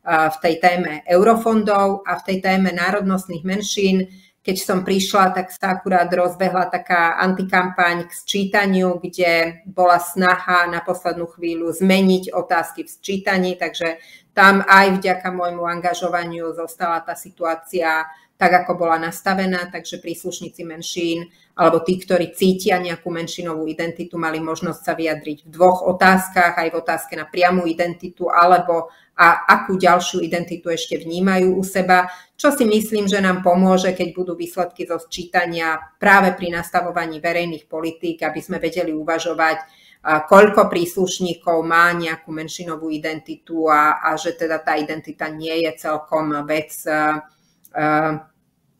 v 0.08 0.36
tej 0.40 0.54
téme 0.62 1.02
eurofondov 1.04 2.06
a 2.06 2.16
v 2.16 2.24
tej 2.24 2.38
téme 2.40 2.70
národnostných 2.72 3.44
menšín. 3.44 4.06
Keď 4.38 4.56
som 4.64 4.80
prišla, 4.80 5.36
tak 5.36 5.52
sa 5.52 5.76
akurát 5.76 6.08
rozbehla 6.08 6.72
taká 6.72 7.20
antikampaň 7.20 8.08
k 8.08 8.12
sčítaniu, 8.16 8.96
kde 8.96 9.60
bola 9.68 10.00
snaha 10.00 10.64
na 10.70 10.80
poslednú 10.80 11.28
chvíľu 11.28 11.68
zmeniť 11.76 12.32
otázky 12.32 12.88
v 12.88 12.94
sčítaní, 12.96 13.60
takže 13.60 14.00
tam 14.32 14.64
aj 14.64 15.02
vďaka 15.02 15.28
môjmu 15.34 15.68
angažovaniu 15.68 16.56
zostala 16.56 17.04
tá 17.04 17.12
situácia 17.12 18.08
tak, 18.38 18.64
ako 18.64 18.78
bola 18.78 18.96
nastavená, 19.02 19.66
takže 19.68 19.98
príslušníci 19.98 20.62
menšín 20.64 21.26
alebo 21.58 21.82
tí, 21.82 21.98
ktorí 21.98 22.30
cítia 22.38 22.78
nejakú 22.78 23.10
menšinovú 23.10 23.66
identitu, 23.66 24.14
mali 24.14 24.38
možnosť 24.38 24.80
sa 24.80 24.94
vyjadriť 24.94 25.42
v 25.42 25.48
dvoch 25.50 25.82
otázkach, 25.90 26.54
aj 26.54 26.68
v 26.70 26.78
otázke 26.78 27.18
na 27.18 27.26
priamu 27.26 27.66
identitu 27.66 28.30
alebo 28.30 28.94
a 29.18 29.50
akú 29.50 29.74
ďalšiu 29.74 30.22
identitu 30.22 30.70
ešte 30.70 30.94
vnímajú 30.94 31.58
u 31.58 31.64
seba, 31.66 32.06
čo 32.38 32.54
si 32.54 32.62
myslím, 32.62 33.10
že 33.10 33.18
nám 33.18 33.42
pomôže, 33.42 33.90
keď 33.90 34.14
budú 34.14 34.38
výsledky 34.38 34.86
zo 34.86 35.02
sčítania 35.02 35.74
práve 35.98 36.38
pri 36.38 36.54
nastavovaní 36.54 37.18
verejných 37.18 37.66
politík, 37.66 38.22
aby 38.22 38.38
sme 38.38 38.62
vedeli 38.62 38.94
uvažovať, 38.94 39.58
koľko 40.06 40.70
príslušníkov 40.70 41.58
má 41.66 41.90
nejakú 41.98 42.30
menšinovú 42.30 42.94
identitu 42.94 43.66
a, 43.66 43.98
a 43.98 44.14
že 44.14 44.38
teda 44.38 44.62
tá 44.62 44.78
identita 44.78 45.26
nie 45.26 45.66
je 45.66 45.74
celkom 45.74 46.46
vec 46.46 46.70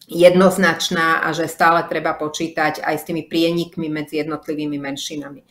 jednoznačná 0.09 1.23
a 1.23 1.37
že 1.37 1.45
stále 1.45 1.85
treba 1.85 2.17
počítať 2.17 2.81
aj 2.81 2.97
s 2.97 3.07
tými 3.07 3.29
prienikmi 3.29 3.93
medzi 3.93 4.25
jednotlivými 4.25 4.81
menšinami. 4.81 5.45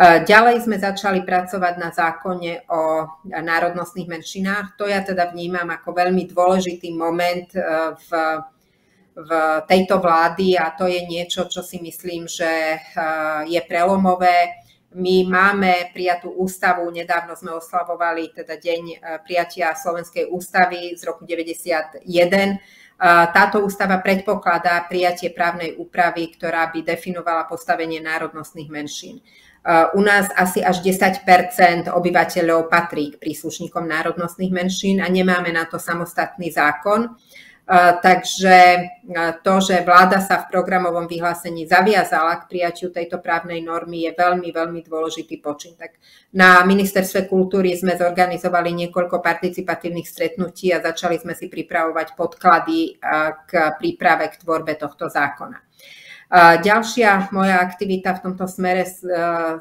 Ďalej 0.00 0.64
sme 0.64 0.80
začali 0.80 1.26
pracovať 1.26 1.74
na 1.76 1.90
zákone 1.90 2.70
o 2.70 3.04
národnostných 3.26 4.08
menšinách. 4.08 4.78
To 4.78 4.88
ja 4.88 5.02
teda 5.02 5.28
vnímam 5.34 5.66
ako 5.66 5.92
veľmi 5.92 6.30
dôležitý 6.30 6.94
moment 6.94 7.50
e, 7.52 7.60
v, 7.98 8.10
v 9.18 9.30
tejto 9.68 10.00
vlády 10.00 10.56
a 10.56 10.72
to 10.72 10.88
je 10.88 11.04
niečo, 11.04 11.50
čo 11.50 11.60
si 11.60 11.82
myslím, 11.84 12.24
že 12.24 12.48
e, 12.48 12.78
je 13.50 13.60
prelomové. 13.66 14.64
My 14.96 15.26
máme 15.26 15.92
prijatú 15.92 16.32
ústavu, 16.32 16.88
nedávno 16.88 17.36
sme 17.36 17.58
oslavovali 17.60 18.32
teda 18.32 18.56
deň 18.56 18.82
e, 18.88 18.96
prijatia 19.26 19.76
Slovenskej 19.76 20.32
ústavy 20.32 20.96
z 20.96 21.02
roku 21.04 21.28
91 21.28 22.08
táto 23.32 23.64
ústava 23.64 23.96
predpokladá 24.04 24.84
prijatie 24.84 25.32
právnej 25.32 25.72
úpravy, 25.80 26.36
ktorá 26.36 26.68
by 26.68 26.84
definovala 26.84 27.48
postavenie 27.48 27.96
národnostných 28.04 28.68
menšín. 28.68 29.24
U 29.96 30.00
nás 30.04 30.28
asi 30.36 30.60
až 30.60 30.84
10% 30.84 31.88
obyvateľov 31.88 32.68
patrí 32.68 33.16
k 33.16 33.20
príslušníkom 33.20 33.88
národnostných 33.88 34.52
menšín 34.52 35.00
a 35.00 35.08
nemáme 35.08 35.48
na 35.52 35.64
to 35.64 35.80
samostatný 35.80 36.52
zákon. 36.52 37.16
Takže 38.02 38.58
to, 39.46 39.54
že 39.62 39.86
vláda 39.86 40.18
sa 40.18 40.42
v 40.42 40.50
programovom 40.50 41.06
vyhlásení 41.06 41.70
zaviazala 41.70 42.42
k 42.42 42.50
prijatiu 42.50 42.90
tejto 42.90 43.22
právnej 43.22 43.62
normy, 43.62 44.10
je 44.10 44.12
veľmi, 44.18 44.50
veľmi 44.50 44.82
dôležitý 44.82 45.38
počin. 45.38 45.78
Tak 45.78 45.94
na 46.34 46.66
ministerstve 46.66 47.30
kultúry 47.30 47.78
sme 47.78 47.94
zorganizovali 47.94 48.74
niekoľko 48.74 49.22
participatívnych 49.22 50.10
stretnutí 50.10 50.74
a 50.74 50.82
začali 50.82 51.22
sme 51.22 51.38
si 51.38 51.46
pripravovať 51.46 52.18
podklady 52.18 52.98
k 53.46 53.50
príprave 53.78 54.34
k 54.34 54.42
tvorbe 54.42 54.74
tohto 54.74 55.06
zákona. 55.06 55.62
Ďalšia 56.38 57.34
moja 57.34 57.58
aktivita 57.58 58.14
v 58.14 58.22
tomto 58.22 58.46
smere 58.46 58.86
e, 58.86 58.94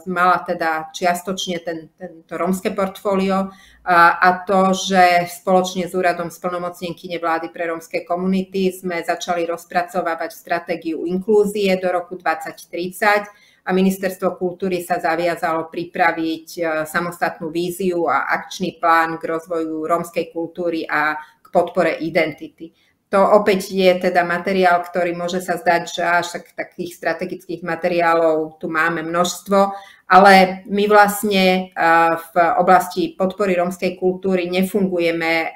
mala 0.06 0.38
teda 0.46 0.94
čiastočne 0.94 1.58
ten, 1.66 1.90
tento 1.98 2.38
rómske 2.38 2.78
portfólio 2.78 3.50
a 3.90 4.30
to, 4.46 4.78
že 4.78 5.26
spoločne 5.42 5.90
s 5.90 5.98
úradom 5.98 6.30
splnomocnenkyne 6.30 7.18
vlády 7.18 7.50
pre 7.50 7.74
rómske 7.74 8.06
komunity 8.06 8.70
sme 8.70 9.02
začali 9.02 9.50
rozpracovávať 9.50 10.30
stratégiu 10.30 11.10
inklúzie 11.10 11.74
do 11.82 11.90
roku 11.90 12.14
2030 12.22 13.66
a 13.66 13.70
Ministerstvo 13.74 14.38
kultúry 14.38 14.86
sa 14.86 15.02
zaviazalo 15.02 15.74
pripraviť 15.74 16.48
e, 16.54 16.62
samostatnú 16.86 17.50
víziu 17.50 18.06
a 18.06 18.30
akčný 18.30 18.78
plán 18.78 19.18
k 19.18 19.26
rozvoju 19.26 19.90
rómskej 19.90 20.30
kultúry 20.30 20.86
a 20.86 21.18
k 21.18 21.48
podpore 21.50 21.98
identity. 21.98 22.70
To 23.10 23.42
opäť 23.42 23.74
je 23.74 23.90
teda 23.98 24.22
materiál, 24.22 24.86
ktorý 24.86 25.18
môže 25.18 25.42
sa 25.42 25.58
zdať, 25.58 25.82
že 25.90 26.04
až 26.06 26.28
tak, 26.30 26.54
takých 26.54 26.94
strategických 26.94 27.66
materiálov 27.66 28.62
tu 28.62 28.70
máme 28.70 29.02
množstvo, 29.02 29.74
ale 30.14 30.62
my 30.70 30.86
vlastne 30.86 31.74
v 32.14 32.36
oblasti 32.62 33.18
podpory 33.18 33.58
rómskej 33.58 33.98
kultúry 33.98 34.46
nefungujeme 34.54 35.54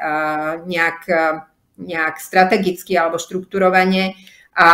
nejak, 0.66 1.00
nejak 1.78 2.16
strategicky 2.18 2.98
alebo 2.98 3.22
štrukturovane 3.22 4.33
a 4.54 4.70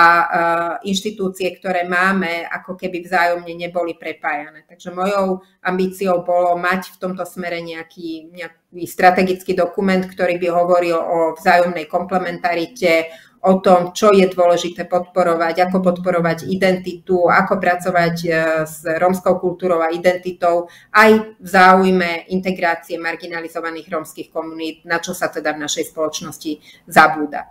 inštitúcie, 0.84 1.56
ktoré 1.56 1.88
máme, 1.88 2.44
ako 2.52 2.76
keby 2.76 3.00
vzájomne 3.04 3.56
neboli 3.56 3.96
prepájané. 3.96 4.68
Takže 4.68 4.92
mojou 4.92 5.40
ambíciou 5.64 6.22
bolo 6.28 6.60
mať 6.60 6.96
v 6.96 7.00
tomto 7.00 7.24
smere 7.24 7.64
nejaký, 7.64 8.28
nejaký 8.36 8.84
strategický 8.84 9.56
dokument, 9.56 10.04
ktorý 10.04 10.36
by 10.36 10.48
hovoril 10.52 11.00
o 11.00 11.18
vzájomnej 11.40 11.88
komplementarite, 11.88 13.08
o 13.40 13.64
tom, 13.64 13.96
čo 13.96 14.12
je 14.12 14.28
dôležité 14.28 14.84
podporovať, 14.84 15.64
ako 15.64 15.80
podporovať 15.80 16.52
identitu, 16.52 17.32
ako 17.32 17.56
pracovať 17.56 18.16
e, 18.28 18.30
s 18.68 18.84
rómskou 18.84 19.40
kultúrou 19.40 19.80
a 19.80 19.96
identitou, 19.96 20.68
aj 20.92 21.40
v 21.40 21.48
záujme 21.48 22.28
integrácie 22.36 23.00
marginalizovaných 23.00 23.88
rómskych 23.88 24.28
komunít, 24.28 24.84
na 24.84 25.00
čo 25.00 25.16
sa 25.16 25.32
teda 25.32 25.56
v 25.56 25.64
našej 25.64 25.88
spoločnosti 25.88 26.84
zabúda. 26.84 27.48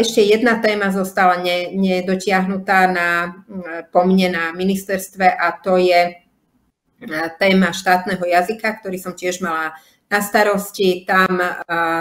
Ešte 0.00 0.24
jedna 0.24 0.56
téma 0.56 0.88
zostala 0.88 1.36
nedotiahnutá 1.76 2.88
na, 2.88 3.08
po 3.92 4.08
mne 4.08 4.32
na 4.32 4.44
ministerstve 4.56 5.36
a 5.36 5.52
to 5.60 5.76
je 5.76 6.16
téma 7.36 7.68
štátneho 7.68 8.24
jazyka, 8.24 8.80
ktorý 8.80 8.96
som 8.96 9.12
tiež 9.12 9.44
mala 9.44 9.76
na 10.08 10.24
starosti. 10.24 11.04
Tam 11.04 11.36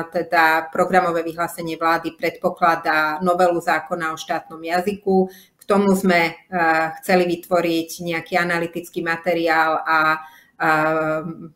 teda 0.07 0.71
programové 0.71 1.19
vyhlásenie 1.27 1.75
vlády 1.75 2.15
predpokladá 2.15 3.19
novelu 3.19 3.59
zákona 3.59 4.15
o 4.15 4.17
štátnom 4.17 4.63
jazyku. 4.63 5.27
K 5.59 5.63
tomu 5.67 5.91
sme 5.99 6.39
chceli 7.03 7.27
vytvoriť 7.27 7.89
nejaký 8.07 8.39
analytický 8.39 9.03
materiál 9.03 9.83
a 9.83 10.23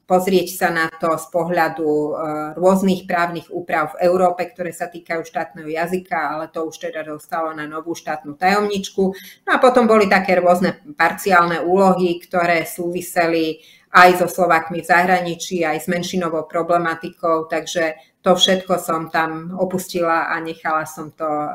pozrieť 0.08 0.48
sa 0.56 0.72
na 0.72 0.88
to 0.88 1.12
z 1.20 1.28
pohľadu 1.28 1.84
e, 1.84 2.12
rôznych 2.56 3.04
právnych 3.04 3.52
úprav 3.52 3.92
v 3.92 4.08
Európe, 4.08 4.48
ktoré 4.48 4.72
sa 4.72 4.88
týkajú 4.88 5.28
štátneho 5.28 5.68
jazyka, 5.68 6.16
ale 6.16 6.48
to 6.48 6.64
už 6.64 6.80
teda 6.80 7.04
dostalo 7.04 7.52
na 7.52 7.68
novú 7.68 8.00
štátnu 8.00 8.40
tajomničku. 8.40 9.04
No 9.44 9.50
a 9.52 9.60
potom 9.60 9.92
boli 9.92 10.08
také 10.08 10.40
rôzne 10.40 10.80
parciálne 10.96 11.60
úlohy, 11.68 12.16
ktoré 12.24 12.64
súviseli 12.64 13.60
aj 13.92 14.24
so 14.24 14.28
Slovákmi 14.32 14.80
v 14.80 14.90
zahraničí, 14.90 15.68
aj 15.68 15.84
s 15.84 15.88
menšinovou 15.92 16.48
problematikou, 16.48 17.52
takže 17.52 18.00
to 18.24 18.40
všetko 18.40 18.80
som 18.80 19.12
tam 19.12 19.52
opustila 19.60 20.32
a 20.32 20.40
nechala 20.40 20.88
som 20.88 21.12
to 21.12 21.28
e, 21.28 21.50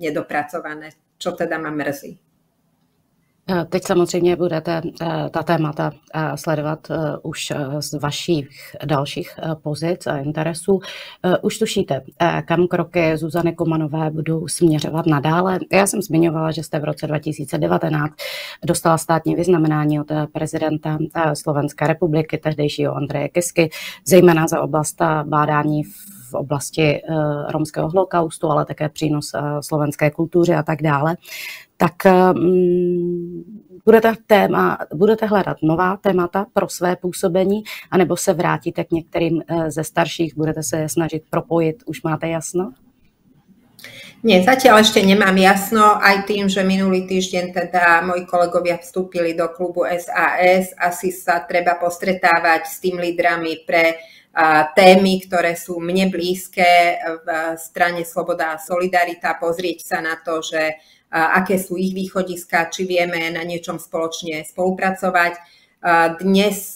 nedopracované, 0.00 0.96
čo 1.20 1.36
teda 1.36 1.60
ma 1.60 1.68
mrzí. 1.68 2.27
Eh, 3.50 3.64
teď 3.64 3.84
samozřejmě 3.86 4.36
budete 4.36 4.82
eh, 5.02 5.30
ta 5.30 5.42
témata 5.42 5.92
eh, 6.14 6.36
sledovat 6.36 6.88
už 7.22 7.52
z 7.80 7.94
vašich 7.94 8.48
dalších 8.84 9.30
pozic 9.62 10.06
a 10.06 10.16
interesů. 10.16 10.80
Už 11.42 11.58
tušíte, 11.58 12.02
kam 12.44 12.66
kroky 12.66 13.16
Zuzany 13.16 13.52
Komanové 13.52 14.10
budou 14.10 14.48
směřovat 14.48 15.06
nadále. 15.06 15.58
Já 15.72 15.86
jsem 15.86 16.02
zmiňovala, 16.02 16.50
že 16.50 16.62
jste 16.62 16.78
v 16.78 16.84
roce 16.84 17.06
2019 17.06 18.12
dostala 18.64 18.98
státní 18.98 19.34
vyznamenání 19.34 20.00
od 20.00 20.06
prezidenta 20.32 20.98
Slovenské 21.34 21.86
republiky, 21.86 22.38
tehdejšího 22.38 22.94
Andreje 22.94 23.28
Kisky, 23.28 23.70
zejména 24.06 24.46
za 24.46 24.60
oblast 24.60 25.02
bádání 25.24 25.82
v 26.30 26.34
oblasti 26.34 27.00
romského 27.48 27.88
holokaustu, 27.88 28.50
ale 28.50 28.64
také 28.64 28.88
přínos 28.88 29.32
slovenské 29.60 30.10
kultuře 30.10 30.54
a 30.54 30.62
tak 30.62 30.82
dále 30.82 31.16
tak 31.78 31.94
um, 32.04 33.44
budete, 33.86 34.12
téma, 34.26 34.78
budete 34.94 35.26
hledat 35.26 35.56
nová 35.62 35.96
témata 35.96 36.46
pro 36.52 36.68
své 36.68 36.96
působení, 36.96 37.62
anebo 37.90 38.16
se 38.16 38.32
vrátíte 38.32 38.84
k 38.84 38.90
některým 38.90 39.42
eh, 39.48 39.70
ze 39.70 39.84
starších, 39.84 40.36
budete 40.36 40.62
se 40.62 40.88
snažit 40.88 41.22
propojit, 41.30 41.82
už 41.86 42.02
máte 42.02 42.28
jasno? 42.28 42.72
Nie, 44.26 44.42
zatiaľ 44.42 44.82
ešte 44.82 44.98
nemám 44.98 45.38
jasno, 45.38 45.94
aj 46.02 46.26
tým, 46.26 46.50
že 46.50 46.66
minulý 46.66 47.06
týždeň 47.06 47.54
teda 47.54 48.02
moji 48.02 48.26
kolegovia 48.26 48.74
vstúpili 48.74 49.30
do 49.38 49.46
klubu 49.54 49.86
SAS, 49.86 50.74
asi 50.74 51.14
sa 51.14 51.46
treba 51.46 51.78
postretávať 51.78 52.66
s 52.66 52.82
tým 52.82 52.98
lídrami 52.98 53.62
pre 53.62 54.02
témy, 54.74 55.22
ktoré 55.22 55.54
sú 55.54 55.78
mne 55.78 56.10
blízke. 56.10 56.98
V 57.22 57.28
strane 57.62 58.02
Sloboda 58.02 58.58
a 58.58 58.62
Solidarita, 58.62 59.38
pozrieť 59.38 59.86
sa 59.86 59.98
na 60.02 60.18
to, 60.18 60.42
že 60.42 60.82
aké 61.12 61.56
sú 61.56 61.80
ich 61.80 61.96
východiska, 61.96 62.68
či 62.68 62.84
vieme 62.84 63.32
na 63.32 63.44
niečom 63.44 63.80
spoločne 63.80 64.44
spolupracovať. 64.44 65.58
Dnes 66.20 66.74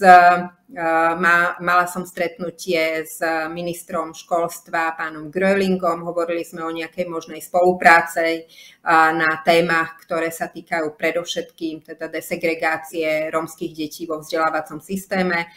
má, 1.19 1.39
mala 1.59 1.85
som 1.91 2.07
stretnutie 2.07 3.03
s 3.03 3.19
ministrom 3.51 4.15
školstva, 4.15 4.95
pánom 4.95 5.27
Grölingom. 5.29 6.07
Hovorili 6.07 6.47
sme 6.47 6.63
o 6.65 6.71
nejakej 6.71 7.11
možnej 7.11 7.43
spolupráce 7.43 8.47
na 8.89 9.43
témach, 9.43 9.99
ktoré 10.07 10.31
sa 10.31 10.47
týkajú 10.49 10.95
predovšetkým 10.95 11.83
teda 11.83 12.09
desegregácie 12.09 13.29
rómskych 13.35 13.75
detí 13.75 14.07
vo 14.07 14.23
vzdelávacom 14.23 14.79
systéme. 14.79 15.51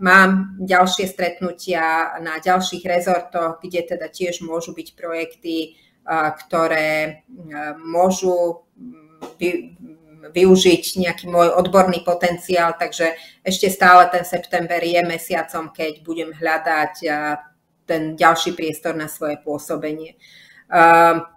Mám 0.00 0.58
ďalšie 0.58 1.06
stretnutia 1.06 2.18
na 2.18 2.42
ďalších 2.42 2.82
rezortoch, 2.82 3.62
kde 3.62 3.94
teda 3.94 4.10
tiež 4.10 4.42
môžu 4.42 4.74
byť 4.74 4.88
projekty 4.98 5.78
ktoré 6.06 7.22
môžu 7.84 8.64
využiť 10.30 10.82
nejaký 11.00 11.26
môj 11.26 11.48
odborný 11.56 12.04
potenciál, 12.04 12.76
takže 12.78 13.16
ešte 13.42 13.72
stále 13.72 14.06
ten 14.12 14.24
september 14.24 14.78
je 14.78 15.00
mesiacom, 15.02 15.72
keď 15.72 16.04
budem 16.04 16.30
hľadať 16.36 16.92
ten 17.88 18.14
ďalší 18.14 18.54
priestor 18.54 18.94
na 18.94 19.08
svoje 19.10 19.40
pôsobenie. 19.42 20.14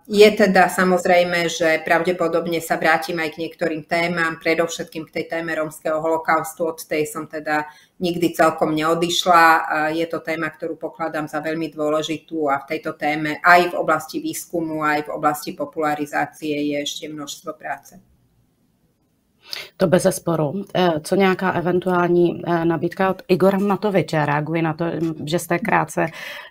Je 0.03 0.29
teda 0.37 0.69
samozrejme, 0.69 1.49
že 1.49 1.81
pravdepodobne 1.81 2.61
sa 2.61 2.77
vrátim 2.77 3.17
aj 3.17 3.33
k 3.33 3.41
niektorým 3.41 3.81
témam, 3.89 4.37
predovšetkým 4.37 5.09
k 5.09 5.13
tej 5.15 5.25
téme 5.25 5.57
rómskeho 5.57 5.97
holokaustu, 5.97 6.69
od 6.69 6.77
tej 6.85 7.09
som 7.09 7.25
teda 7.25 7.65
nikdy 7.97 8.29
celkom 8.37 8.77
neodišla. 8.77 9.45
Je 9.97 10.05
to 10.05 10.21
téma, 10.21 10.53
ktorú 10.53 10.77
pokladám 10.77 11.25
za 11.25 11.41
veľmi 11.41 11.73
dôležitú 11.73 12.45
a 12.45 12.61
v 12.61 12.77
tejto 12.77 12.93
téme 12.93 13.41
aj 13.41 13.73
v 13.73 13.77
oblasti 13.79 14.21
výskumu, 14.21 14.85
aj 14.85 15.09
v 15.09 15.13
oblasti 15.17 15.57
popularizácie 15.57 16.75
je 16.75 16.77
ešte 16.85 17.09
množstvo 17.09 17.57
práce. 17.57 18.12
To 19.77 19.87
bez 19.87 20.03
zesporu. 20.03 20.65
Eh, 20.75 20.99
co 21.03 21.15
nějaká 21.15 21.51
eventuální 21.51 22.41
eh, 22.47 22.65
nabídka 22.65 23.09
od 23.09 23.21
Igora 23.27 23.57
Matoviče? 23.57 24.25
Reaguji 24.25 24.61
na 24.61 24.73
to, 24.73 24.85
že 25.25 25.39
jste 25.39 25.59
krátce 25.59 26.05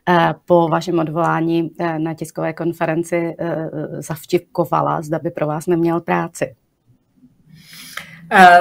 eh, 0.09 0.35
po 0.47 0.69
vašem 0.69 0.99
odvolání 0.99 1.71
na 1.99 2.15
tiskové 2.15 2.53
konferenci 2.53 3.37
zavtipkovala, 3.99 5.03
zda 5.03 5.19
by 5.19 5.31
pro 5.31 5.47
vás 5.47 5.67
neměl 5.67 6.01
práci. 6.01 6.55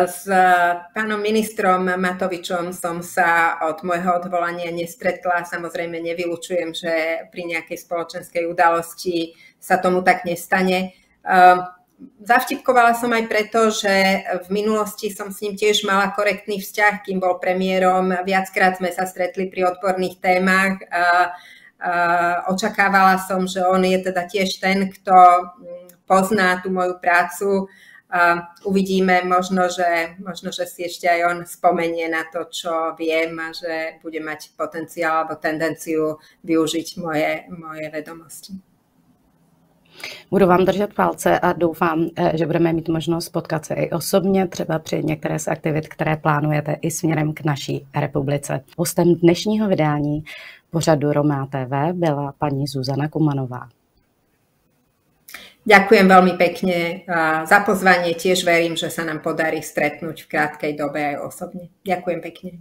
S 0.06 0.28
pánom 0.94 1.22
ministrom 1.24 1.88
Matovičom 1.96 2.76
som 2.76 3.00
sa 3.00 3.56
od 3.72 3.88
môjho 3.88 4.20
odvolania 4.20 4.68
nestretla. 4.68 5.48
Samozrejme 5.48 5.96
nevylučujem, 5.96 6.76
že 6.76 7.24
pri 7.32 7.56
nejakej 7.56 7.80
spoločenskej 7.80 8.52
udalosti 8.52 9.32
sa 9.64 9.80
tomu 9.80 10.04
tak 10.04 10.28
nestane 10.28 10.92
zavtipkovala 12.22 12.94
som 12.98 13.10
aj 13.14 13.26
preto, 13.30 13.70
že 13.70 14.26
v 14.46 14.48
minulosti 14.50 15.10
som 15.14 15.30
s 15.30 15.42
ním 15.42 15.58
tiež 15.58 15.86
mala 15.86 16.14
korektný 16.14 16.62
vzťah, 16.62 17.06
kým 17.06 17.22
bol 17.22 17.38
premiérom. 17.38 18.14
Viackrát 18.26 18.78
sme 18.78 18.90
sa 18.94 19.06
stretli 19.06 19.50
pri 19.50 19.74
odborných 19.74 20.18
témach. 20.22 20.82
Očakávala 22.50 23.18
som, 23.22 23.50
že 23.50 23.66
on 23.66 23.82
je 23.82 23.98
teda 24.02 24.30
tiež 24.30 24.62
ten, 24.62 24.90
kto 24.90 25.14
mm, 25.14 26.06
pozná 26.06 26.62
tú 26.62 26.70
moju 26.70 27.02
prácu. 27.02 27.66
Uvidíme, 28.68 29.24
možno 29.24 29.72
že, 29.72 30.20
možno, 30.20 30.52
že 30.52 30.68
si 30.68 30.84
ešte 30.84 31.08
aj 31.08 31.22
on 31.26 31.38
spomenie 31.48 32.12
na 32.12 32.28
to, 32.28 32.46
čo 32.52 32.94
viem 33.00 33.34
a 33.40 33.56
že 33.56 33.98
bude 34.04 34.20
mať 34.20 34.54
potenciál 34.54 35.26
alebo 35.26 35.40
tendenciu 35.40 36.20
využiť 36.44 36.88
moje, 37.00 37.50
moje 37.50 37.86
vedomosti. 37.88 38.71
Budu 40.32 40.48
vám 40.48 40.66
držet 40.66 40.94
palce 40.94 41.40
a 41.40 41.54
doufám, 41.54 42.08
eh, 42.16 42.32
že 42.38 42.46
budeme 42.46 42.74
mít 42.74 42.90
možnost 42.90 43.30
potkat 43.30 43.66
se 43.66 43.74
i 43.74 43.90
osobně, 43.90 44.48
třeba 44.48 44.80
při 44.80 45.04
některé 45.04 45.40
z 45.40 45.48
aktivit, 45.48 45.88
které 45.88 46.18
plánujete 46.18 46.78
i 46.82 46.92
směrem 46.92 47.34
k 47.34 47.44
naší 47.44 47.88
republice. 47.96 48.64
Hostem 48.78 49.16
dnešního 49.16 49.68
vydání 49.68 50.24
pořadu 50.70 51.14
Romá 51.14 51.46
TV 51.46 51.94
byla 51.94 52.34
paní 52.40 52.68
Zuzana 52.68 53.08
Kumanová. 53.08 53.68
Ďakujem 55.62 56.10
veľmi 56.10 56.34
pekne 56.42 57.06
za 57.46 57.62
pozvanie. 57.62 58.18
Tiež 58.18 58.42
verím, 58.42 58.74
že 58.74 58.90
sa 58.90 59.06
nám 59.06 59.22
podarí 59.22 59.62
stretnúť 59.62 60.26
v 60.26 60.30
krátkej 60.34 60.74
dobe 60.74 61.14
aj 61.14 61.16
osobne. 61.22 61.70
Ďakujem 61.86 62.20
pekne. 62.26 62.52